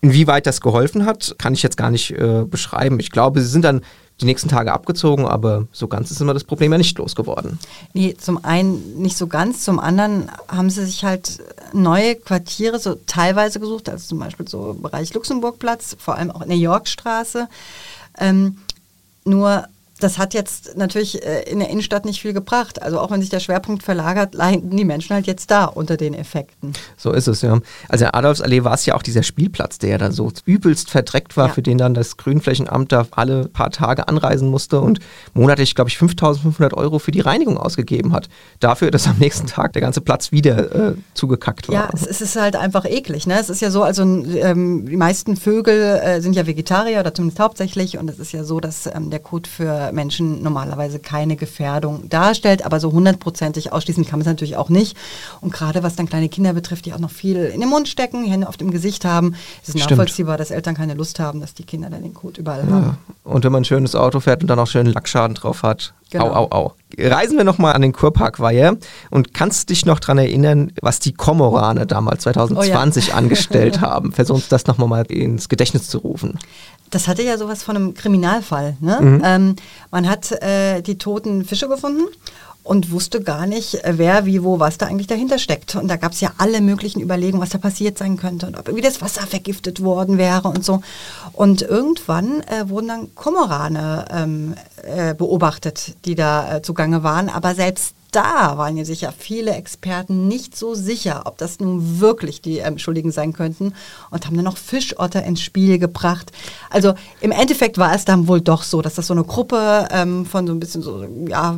Inwieweit 0.01 0.45
das 0.47 0.61
geholfen 0.61 1.05
hat, 1.05 1.35
kann 1.37 1.53
ich 1.53 1.63
jetzt 1.63 1.77
gar 1.77 1.91
nicht 1.91 2.11
äh, 2.11 2.43
beschreiben. 2.45 2.99
Ich 2.99 3.11
glaube, 3.11 3.41
sie 3.41 3.47
sind 3.47 3.65
dann 3.65 3.81
die 4.21 4.25
nächsten 4.25 4.49
Tage 4.49 4.71
abgezogen, 4.71 5.25
aber 5.25 5.67
so 5.71 5.87
ganz 5.87 6.11
ist 6.11 6.21
immer 6.21 6.33
das 6.33 6.43
Problem 6.43 6.71
ja 6.71 6.77
nicht 6.77 6.97
losgeworden. 6.97 7.59
Nee, 7.93 8.15
zum 8.17 8.43
einen 8.43 9.01
nicht 9.01 9.17
so 9.17 9.27
ganz, 9.27 9.63
zum 9.63 9.79
anderen 9.79 10.29
haben 10.47 10.69
sie 10.69 10.85
sich 10.85 11.03
halt 11.03 11.39
neue 11.73 12.15
Quartiere 12.15 12.79
so 12.79 12.95
teilweise 13.07 13.59
gesucht, 13.59 13.89
also 13.89 14.07
zum 14.07 14.19
Beispiel 14.19 14.47
so 14.47 14.71
im 14.71 14.81
Bereich 14.81 15.13
Luxemburgplatz, 15.13 15.97
vor 15.99 16.15
allem 16.15 16.31
auch 16.31 16.41
in 16.41 16.49
der 16.49 16.57
Yorkstraße. 16.57 17.47
Ähm, 18.17 18.57
nur 19.25 19.65
das 20.03 20.17
hat 20.17 20.33
jetzt 20.33 20.77
natürlich 20.77 21.23
äh, 21.25 21.43
in 21.43 21.59
der 21.59 21.69
Innenstadt 21.69 22.05
nicht 22.05 22.21
viel 22.21 22.33
gebracht. 22.33 22.81
Also 22.81 22.99
auch 22.99 23.11
wenn 23.11 23.21
sich 23.21 23.29
der 23.29 23.39
Schwerpunkt 23.39 23.83
verlagert, 23.83 24.33
leiden 24.33 24.75
die 24.75 24.85
Menschen 24.85 25.13
halt 25.13 25.27
jetzt 25.27 25.51
da 25.51 25.65
unter 25.65 25.97
den 25.97 26.13
Effekten. 26.13 26.73
So 26.97 27.11
ist 27.11 27.27
es, 27.27 27.41
ja. 27.41 27.59
Also 27.89 28.05
in 28.05 28.11
Adolfsallee 28.13 28.63
war 28.63 28.73
es 28.73 28.85
ja 28.85 28.95
auch 28.95 29.03
dieser 29.03 29.23
Spielplatz, 29.23 29.77
der 29.79 29.91
ja 29.91 29.97
dann 29.97 30.11
so 30.11 30.31
übelst 30.45 30.89
verdreckt 30.89 31.37
war, 31.37 31.47
ja. 31.47 31.53
für 31.53 31.61
den 31.61 31.77
dann 31.77 31.93
das 31.93 32.17
Grünflächenamt 32.17 32.91
da 32.91 33.07
alle 33.11 33.47
paar 33.47 33.69
Tage 33.69 34.07
anreisen 34.07 34.49
musste 34.49 34.81
und 34.81 34.99
monatlich, 35.33 35.75
glaube 35.75 35.89
ich, 35.89 35.97
5500 35.97 36.73
Euro 36.73 36.99
für 36.99 37.11
die 37.11 37.19
Reinigung 37.19 37.57
ausgegeben 37.57 38.13
hat. 38.13 38.29
Dafür, 38.59 38.91
dass 38.91 39.07
am 39.07 39.17
nächsten 39.17 39.47
Tag 39.47 39.73
der 39.73 39.81
ganze 39.81 40.01
Platz 40.01 40.31
wieder 40.31 40.89
äh, 40.89 40.93
zugekackt 41.13 41.67
war. 41.67 41.75
Ja, 41.75 41.89
es, 41.93 42.21
ist 42.21 42.35
halt 42.35 42.55
einfach 42.55 42.85
eklig. 42.85 43.27
Ne? 43.27 43.39
Es 43.39 43.49
ist 43.49 43.61
ja 43.61 43.71
so, 43.71 43.83
also 43.83 44.03
ähm, 44.03 44.85
die 44.85 44.97
meisten 44.97 45.35
Vögel 45.35 45.99
äh, 46.03 46.21
sind 46.21 46.35
ja 46.35 46.47
Vegetarier 46.47 46.99
oder 46.99 47.13
zumindest 47.13 47.39
hauptsächlich 47.39 47.97
und 47.97 48.09
es 48.09 48.19
ist 48.19 48.31
ja 48.31 48.43
so, 48.43 48.59
dass 48.59 48.87
ähm, 48.87 49.09
der 49.09 49.19
Kot 49.19 49.47
für 49.47 49.90
Menschen 49.91 50.41
normalerweise 50.41 50.99
keine 50.99 51.35
Gefährdung 51.35 52.09
darstellt, 52.09 52.65
aber 52.65 52.79
so 52.79 52.91
hundertprozentig 52.91 53.71
ausschließen 53.71 54.05
kann 54.05 54.19
man 54.19 54.21
es 54.21 54.27
natürlich 54.27 54.57
auch 54.57 54.69
nicht. 54.69 54.97
Und 55.41 55.53
gerade 55.53 55.83
was 55.83 55.95
dann 55.95 56.07
kleine 56.07 56.29
Kinder 56.29 56.53
betrifft, 56.53 56.85
die 56.85 56.93
auch 56.93 56.99
noch 56.99 57.11
viel 57.11 57.37
in 57.37 57.59
den 57.61 57.69
Mund 57.69 57.87
stecken, 57.87 58.23
Hände 58.23 58.47
auf 58.47 58.57
dem 58.57 58.71
Gesicht 58.71 59.05
haben, 59.05 59.35
ist 59.61 59.75
es 59.75 59.89
nachvollziehbar, 59.89 60.37
dass 60.37 60.51
Eltern 60.51 60.75
keine 60.75 60.93
Lust 60.93 61.19
haben, 61.19 61.41
dass 61.41 61.53
die 61.53 61.63
Kinder 61.63 61.89
dann 61.89 62.03
den 62.03 62.13
Kot 62.13 62.37
überall 62.37 62.65
ja. 62.67 62.71
haben. 62.73 62.97
Und 63.23 63.43
wenn 63.43 63.51
man 63.51 63.61
ein 63.61 63.65
schönes 63.65 63.95
Auto 63.95 64.19
fährt 64.19 64.41
und 64.41 64.47
dann 64.47 64.59
auch 64.59 64.67
schönen 64.67 64.93
Lackschaden 64.93 65.35
drauf 65.35 65.63
hat. 65.63 65.93
Genau. 66.11 66.25
Au, 66.25 66.47
au, 66.51 66.51
au. 66.51 66.73
Reisen 66.99 67.37
wir 67.37 67.45
nochmal 67.45 67.73
an 67.73 67.81
den 67.81 67.93
Kurparkweiher 67.93 68.75
und 69.11 69.33
kannst 69.33 69.69
dich 69.69 69.85
noch 69.85 69.99
daran 69.99 70.17
erinnern, 70.17 70.73
was 70.81 70.99
die 70.99 71.13
Komorane 71.13 71.87
damals 71.87 72.23
2020 72.23 73.05
oh 73.05 73.09
ja. 73.09 73.15
angestellt 73.17 73.79
haben? 73.79 74.11
Versuch 74.11 74.35
uns 74.35 74.49
das 74.49 74.67
nochmal 74.67 74.89
mal 74.89 75.05
ins 75.05 75.47
Gedächtnis 75.47 75.87
zu 75.87 75.99
rufen. 75.99 76.37
Das 76.91 77.07
hatte 77.07 77.23
ja 77.23 77.37
sowas 77.37 77.63
von 77.63 77.75
einem 77.75 77.93
Kriminalfall. 77.93 78.77
Ne? 78.79 78.99
Mhm. 79.01 79.21
Ähm, 79.23 79.55
man 79.89 80.07
hat 80.07 80.31
äh, 80.31 80.81
die 80.81 80.97
toten 80.97 81.45
Fische 81.45 81.67
gefunden 81.67 82.03
und 82.63 82.91
wusste 82.91 83.21
gar 83.21 83.47
nicht, 83.47 83.83
äh, 83.83 83.93
wer, 83.97 84.25
wie, 84.25 84.43
wo, 84.43 84.59
was 84.59 84.77
da 84.77 84.85
eigentlich 84.85 85.07
dahinter 85.07 85.39
steckt. 85.39 85.75
Und 85.75 85.87
da 85.87 85.95
gab 85.95 86.11
es 86.11 86.21
ja 86.21 86.31
alle 86.37 86.61
möglichen 86.61 87.01
Überlegungen, 87.01 87.41
was 87.41 87.49
da 87.49 87.57
passiert 87.57 87.97
sein 87.97 88.17
könnte 88.17 88.45
und 88.45 88.57
ob 88.57 88.67
irgendwie 88.67 88.85
das 88.85 89.01
Wasser 89.01 89.25
vergiftet 89.25 89.81
worden 89.81 90.17
wäre 90.17 90.47
und 90.47 90.63
so. 90.63 90.81
Und 91.33 91.63
irgendwann 91.63 92.41
äh, 92.41 92.69
wurden 92.69 92.87
dann 92.87 93.15
Kormorane 93.15 94.05
ähm, 94.11 94.53
äh, 94.83 95.13
beobachtet, 95.13 95.95
die 96.05 96.15
da 96.15 96.57
äh, 96.57 96.61
zugange 96.61 97.03
waren. 97.03 97.29
Aber 97.29 97.55
selbst 97.55 97.95
da 98.11 98.57
waren 98.57 98.75
ja 98.75 98.83
sicher 98.83 99.13
viele 99.17 99.51
Experten 99.51 100.27
nicht 100.27 100.57
so 100.57 100.75
sicher, 100.75 101.21
ob 101.25 101.37
das 101.37 101.59
nun 101.59 102.01
wirklich 102.01 102.41
die 102.41 102.57
ähm, 102.57 102.77
Schuldigen 102.77 103.11
sein 103.11 103.31
könnten 103.31 103.73
und 104.09 104.25
haben 104.25 104.35
dann 104.35 104.45
noch 104.45 104.57
Fischotter 104.57 105.23
ins 105.23 105.41
Spiel 105.41 105.79
gebracht. 105.79 106.31
Also 106.69 106.93
im 107.21 107.31
Endeffekt 107.31 107.77
war 107.77 107.95
es 107.95 108.03
dann 108.03 108.27
wohl 108.27 108.41
doch 108.41 108.63
so, 108.63 108.81
dass 108.81 108.95
das 108.95 109.07
so 109.07 109.13
eine 109.13 109.23
Gruppe 109.23 109.87
ähm, 109.91 110.25
von 110.25 110.45
so 110.45 110.53
ein 110.53 110.59
bisschen 110.59 110.81
so 110.81 111.05
ja, 111.27 111.57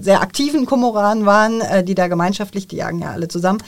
sehr 0.00 0.20
aktiven 0.20 0.66
Komoranen 0.66 1.24
waren, 1.24 1.62
äh, 1.62 1.82
die 1.82 1.94
da 1.94 2.08
gemeinschaftlich, 2.08 2.68
die 2.68 2.76
jagen 2.76 2.98
ja 2.98 3.12
alle 3.12 3.28
zusammen, 3.28 3.62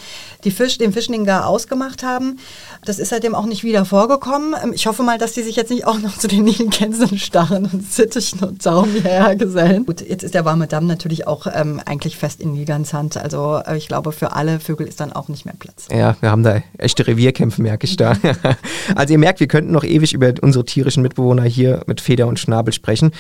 die 0.45 0.51
Fisch, 0.51 0.77
den 0.77 0.93
Fischlinger 0.93 1.47
ausgemacht 1.47 2.03
haben. 2.03 2.39
Das 2.85 2.99
ist 2.99 3.09
seitdem 3.09 3.35
auch 3.35 3.47
nicht 3.47 3.65
wieder 3.65 3.87
vorgekommen. 3.87 4.55
Ähm, 4.63 4.73
ich 4.75 4.87
hoffe 4.87 5.03
mal, 5.03 5.17
dass 5.17 5.33
die 5.33 5.43
sich 5.43 5.57
jetzt 5.57 5.71
nicht 5.71 5.87
auch 5.87 5.99
noch 5.99 6.19
zu 6.19 6.29
den 6.29 6.45
Nilgänsen 6.45 7.19
starren 7.19 7.71
und 7.73 7.91
Sittichen 7.91 8.45
und 8.45 8.63
Zaum 8.63 8.93
hierher 9.03 9.37
gesellen. 9.37 9.87
Gut, 9.87 10.01
jetzt 10.01 10.23
ist 10.23 10.35
der 10.35 10.45
warme 10.45 10.67
Damm 10.67 10.87
natürlich 10.87 11.27
auch 11.27 11.47
ähm, 11.53 11.81
eigentlich 11.85 12.17
fest 12.17 12.41
in 12.41 12.53
Nilgans 12.53 12.93
Hand. 12.93 13.17
Also 13.17 13.61
äh, 13.67 13.77
ich 13.77 13.89
glaube, 13.89 14.13
für 14.13 14.33
alle 14.33 14.61
Vögel 14.61 14.87
ist 14.87 15.01
dann 15.01 15.13
auch 15.13 15.29
nicht 15.29 15.45
mehr 15.45 15.55
Platz. 15.59 15.89
Ja, 15.91 16.17
wir 16.21 16.31
haben 16.31 16.43
da 16.43 16.63
echte 16.79 17.07
Revierkämpfe, 17.07 17.63
merke 17.63 17.87
ich 17.87 17.97
da. 17.97 18.17
also 18.95 19.13
ihr 19.13 19.19
merkt, 19.19 19.41
wir 19.41 19.49
könnten 19.49 19.73
noch 19.73 19.85
ewig 19.85 20.13
über 20.13 20.33
unsere 20.41 20.65
tierischen 20.65 21.03
Mitbewohner 21.03 21.45
hier 21.45 21.83
mit 21.87 22.01
Feder 22.01 22.27
und 22.27 22.39
Schnabel 22.39 22.73
sprechen. 22.73 23.13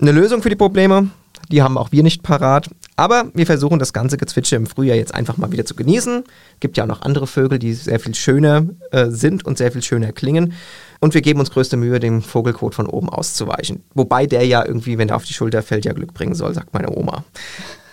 Eine 0.00 0.12
Lösung 0.12 0.42
für 0.42 0.48
die 0.48 0.56
Probleme, 0.56 1.10
die 1.50 1.62
haben 1.62 1.76
auch 1.76 1.92
wir 1.92 2.02
nicht 2.02 2.22
parat. 2.22 2.70
Aber 2.96 3.30
wir 3.34 3.46
versuchen 3.46 3.78
das 3.78 3.92
ganze 3.92 4.18
Gezwitscher 4.18 4.56
im 4.56 4.66
Frühjahr 4.66 4.96
jetzt 4.96 5.14
einfach 5.14 5.36
mal 5.36 5.52
wieder 5.52 5.64
zu 5.64 5.74
genießen. 5.74 6.24
Gibt 6.60 6.76
ja 6.76 6.84
auch 6.84 6.88
noch 6.88 7.02
andere 7.02 7.26
Vögel, 7.26 7.58
die 7.58 7.72
sehr 7.72 7.98
viel 7.98 8.14
schöner 8.14 8.66
äh, 8.90 9.06
sind 9.08 9.44
und 9.44 9.58
sehr 9.58 9.72
viel 9.72 9.82
schöner 9.82 10.12
klingen. 10.12 10.52
Und 11.00 11.14
wir 11.14 11.22
geben 11.22 11.40
uns 11.40 11.50
größte 11.50 11.78
Mühe, 11.78 11.98
dem 11.98 12.20
Vogelkot 12.20 12.74
von 12.74 12.86
oben 12.86 13.08
auszuweichen. 13.08 13.82
Wobei 13.94 14.26
der 14.26 14.46
ja 14.46 14.64
irgendwie, 14.64 14.98
wenn 14.98 15.08
er 15.08 15.16
auf 15.16 15.24
die 15.24 15.32
Schulter 15.32 15.62
fällt, 15.62 15.86
ja 15.86 15.94
Glück 15.94 16.12
bringen 16.12 16.34
soll, 16.34 16.52
sagt 16.52 16.74
meine 16.74 16.90
Oma. 16.90 17.24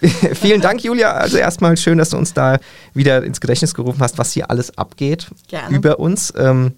Vielen 0.34 0.62
Dank, 0.62 0.84
Julia. 0.84 1.14
Also 1.14 1.38
erstmal 1.38 1.78
schön, 1.78 1.98
dass 1.98 2.10
du 2.10 2.18
uns 2.18 2.34
da 2.34 2.60
wieder 2.94 3.24
ins 3.24 3.42
Gedächtnis 3.42 3.74
gerufen 3.74 4.02
hast, 4.02 4.18
was 4.18 4.34
hier 4.34 4.52
alles 4.52 4.78
abgeht 4.78 5.28
Gerne. 5.48 5.76
über 5.76 6.00
uns. 6.00 6.34
Ähm, 6.38 6.74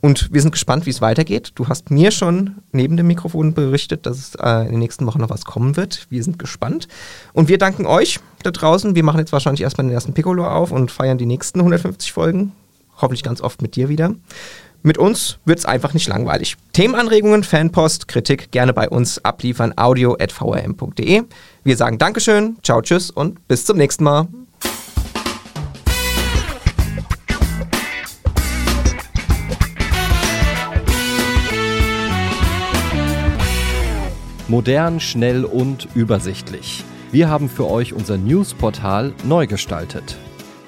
und 0.00 0.32
wir 0.32 0.40
sind 0.40 0.52
gespannt, 0.52 0.86
wie 0.86 0.90
es 0.90 1.00
weitergeht. 1.00 1.52
Du 1.56 1.68
hast 1.68 1.90
mir 1.90 2.10
schon 2.10 2.56
neben 2.70 2.96
dem 2.96 3.08
Mikrofon 3.08 3.54
berichtet, 3.54 4.06
dass 4.06 4.18
es 4.18 4.34
äh, 4.36 4.66
in 4.66 4.72
den 4.72 4.78
nächsten 4.78 5.06
Wochen 5.06 5.20
noch 5.20 5.30
was 5.30 5.44
kommen 5.44 5.76
wird. 5.76 6.06
Wir 6.08 6.22
sind 6.22 6.38
gespannt. 6.38 6.86
Und 7.32 7.48
wir 7.48 7.58
danken 7.58 7.86
euch 7.86 8.20
da 8.42 8.50
draußen. 8.50 8.94
Wir 8.94 9.02
machen 9.02 9.18
jetzt 9.18 9.32
wahrscheinlich 9.32 9.62
erstmal 9.62 9.86
den 9.86 9.94
ersten 9.94 10.14
Piccolo 10.14 10.46
auf 10.46 10.70
und 10.70 10.90
feiern 10.90 11.18
die 11.18 11.26
nächsten 11.26 11.58
150 11.58 12.12
Folgen. 12.12 12.52
Hoffentlich 12.96 13.24
ganz 13.24 13.40
oft 13.40 13.60
mit 13.60 13.74
dir 13.74 13.88
wieder. 13.88 14.14
Mit 14.82 14.96
uns 14.96 15.38
wird 15.44 15.58
es 15.58 15.64
einfach 15.64 15.92
nicht 15.92 16.08
langweilig. 16.08 16.56
Themenanregungen, 16.72 17.42
Fanpost, 17.42 18.06
Kritik 18.06 18.52
gerne 18.52 18.72
bei 18.72 18.88
uns 18.88 19.24
abliefern. 19.24 19.74
audio.vrm.de. 19.76 21.22
Wir 21.64 21.76
sagen 21.76 21.98
Dankeschön, 21.98 22.58
ciao, 22.62 22.80
tschüss 22.80 23.10
und 23.10 23.46
bis 23.48 23.64
zum 23.64 23.76
nächsten 23.76 24.04
Mal. 24.04 24.28
Modern, 34.46 34.98
schnell 35.00 35.44
und 35.44 35.88
übersichtlich. 35.94 36.84
Wir 37.10 37.28
haben 37.28 37.50
für 37.50 37.66
euch 37.66 37.92
unser 37.92 38.16
Newsportal 38.16 39.12
neu 39.24 39.46
gestaltet. 39.46 40.16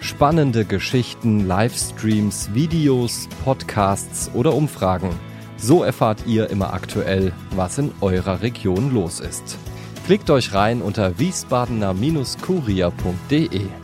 Spannende 0.00 0.64
Geschichten, 0.64 1.46
Livestreams, 1.46 2.54
Videos, 2.54 3.28
Podcasts 3.44 4.30
oder 4.34 4.54
Umfragen. 4.54 5.10
So 5.58 5.84
erfahrt 5.84 6.24
ihr 6.26 6.48
immer 6.48 6.72
aktuell, 6.72 7.34
was 7.54 7.76
in 7.78 7.92
eurer 8.00 8.40
Region 8.40 8.94
los 8.94 9.20
ist. 9.20 9.58
Klickt 10.06 10.30
euch 10.30 10.54
rein 10.54 10.80
unter 10.80 11.18
wiesbadener-kurier.de. 11.18 13.79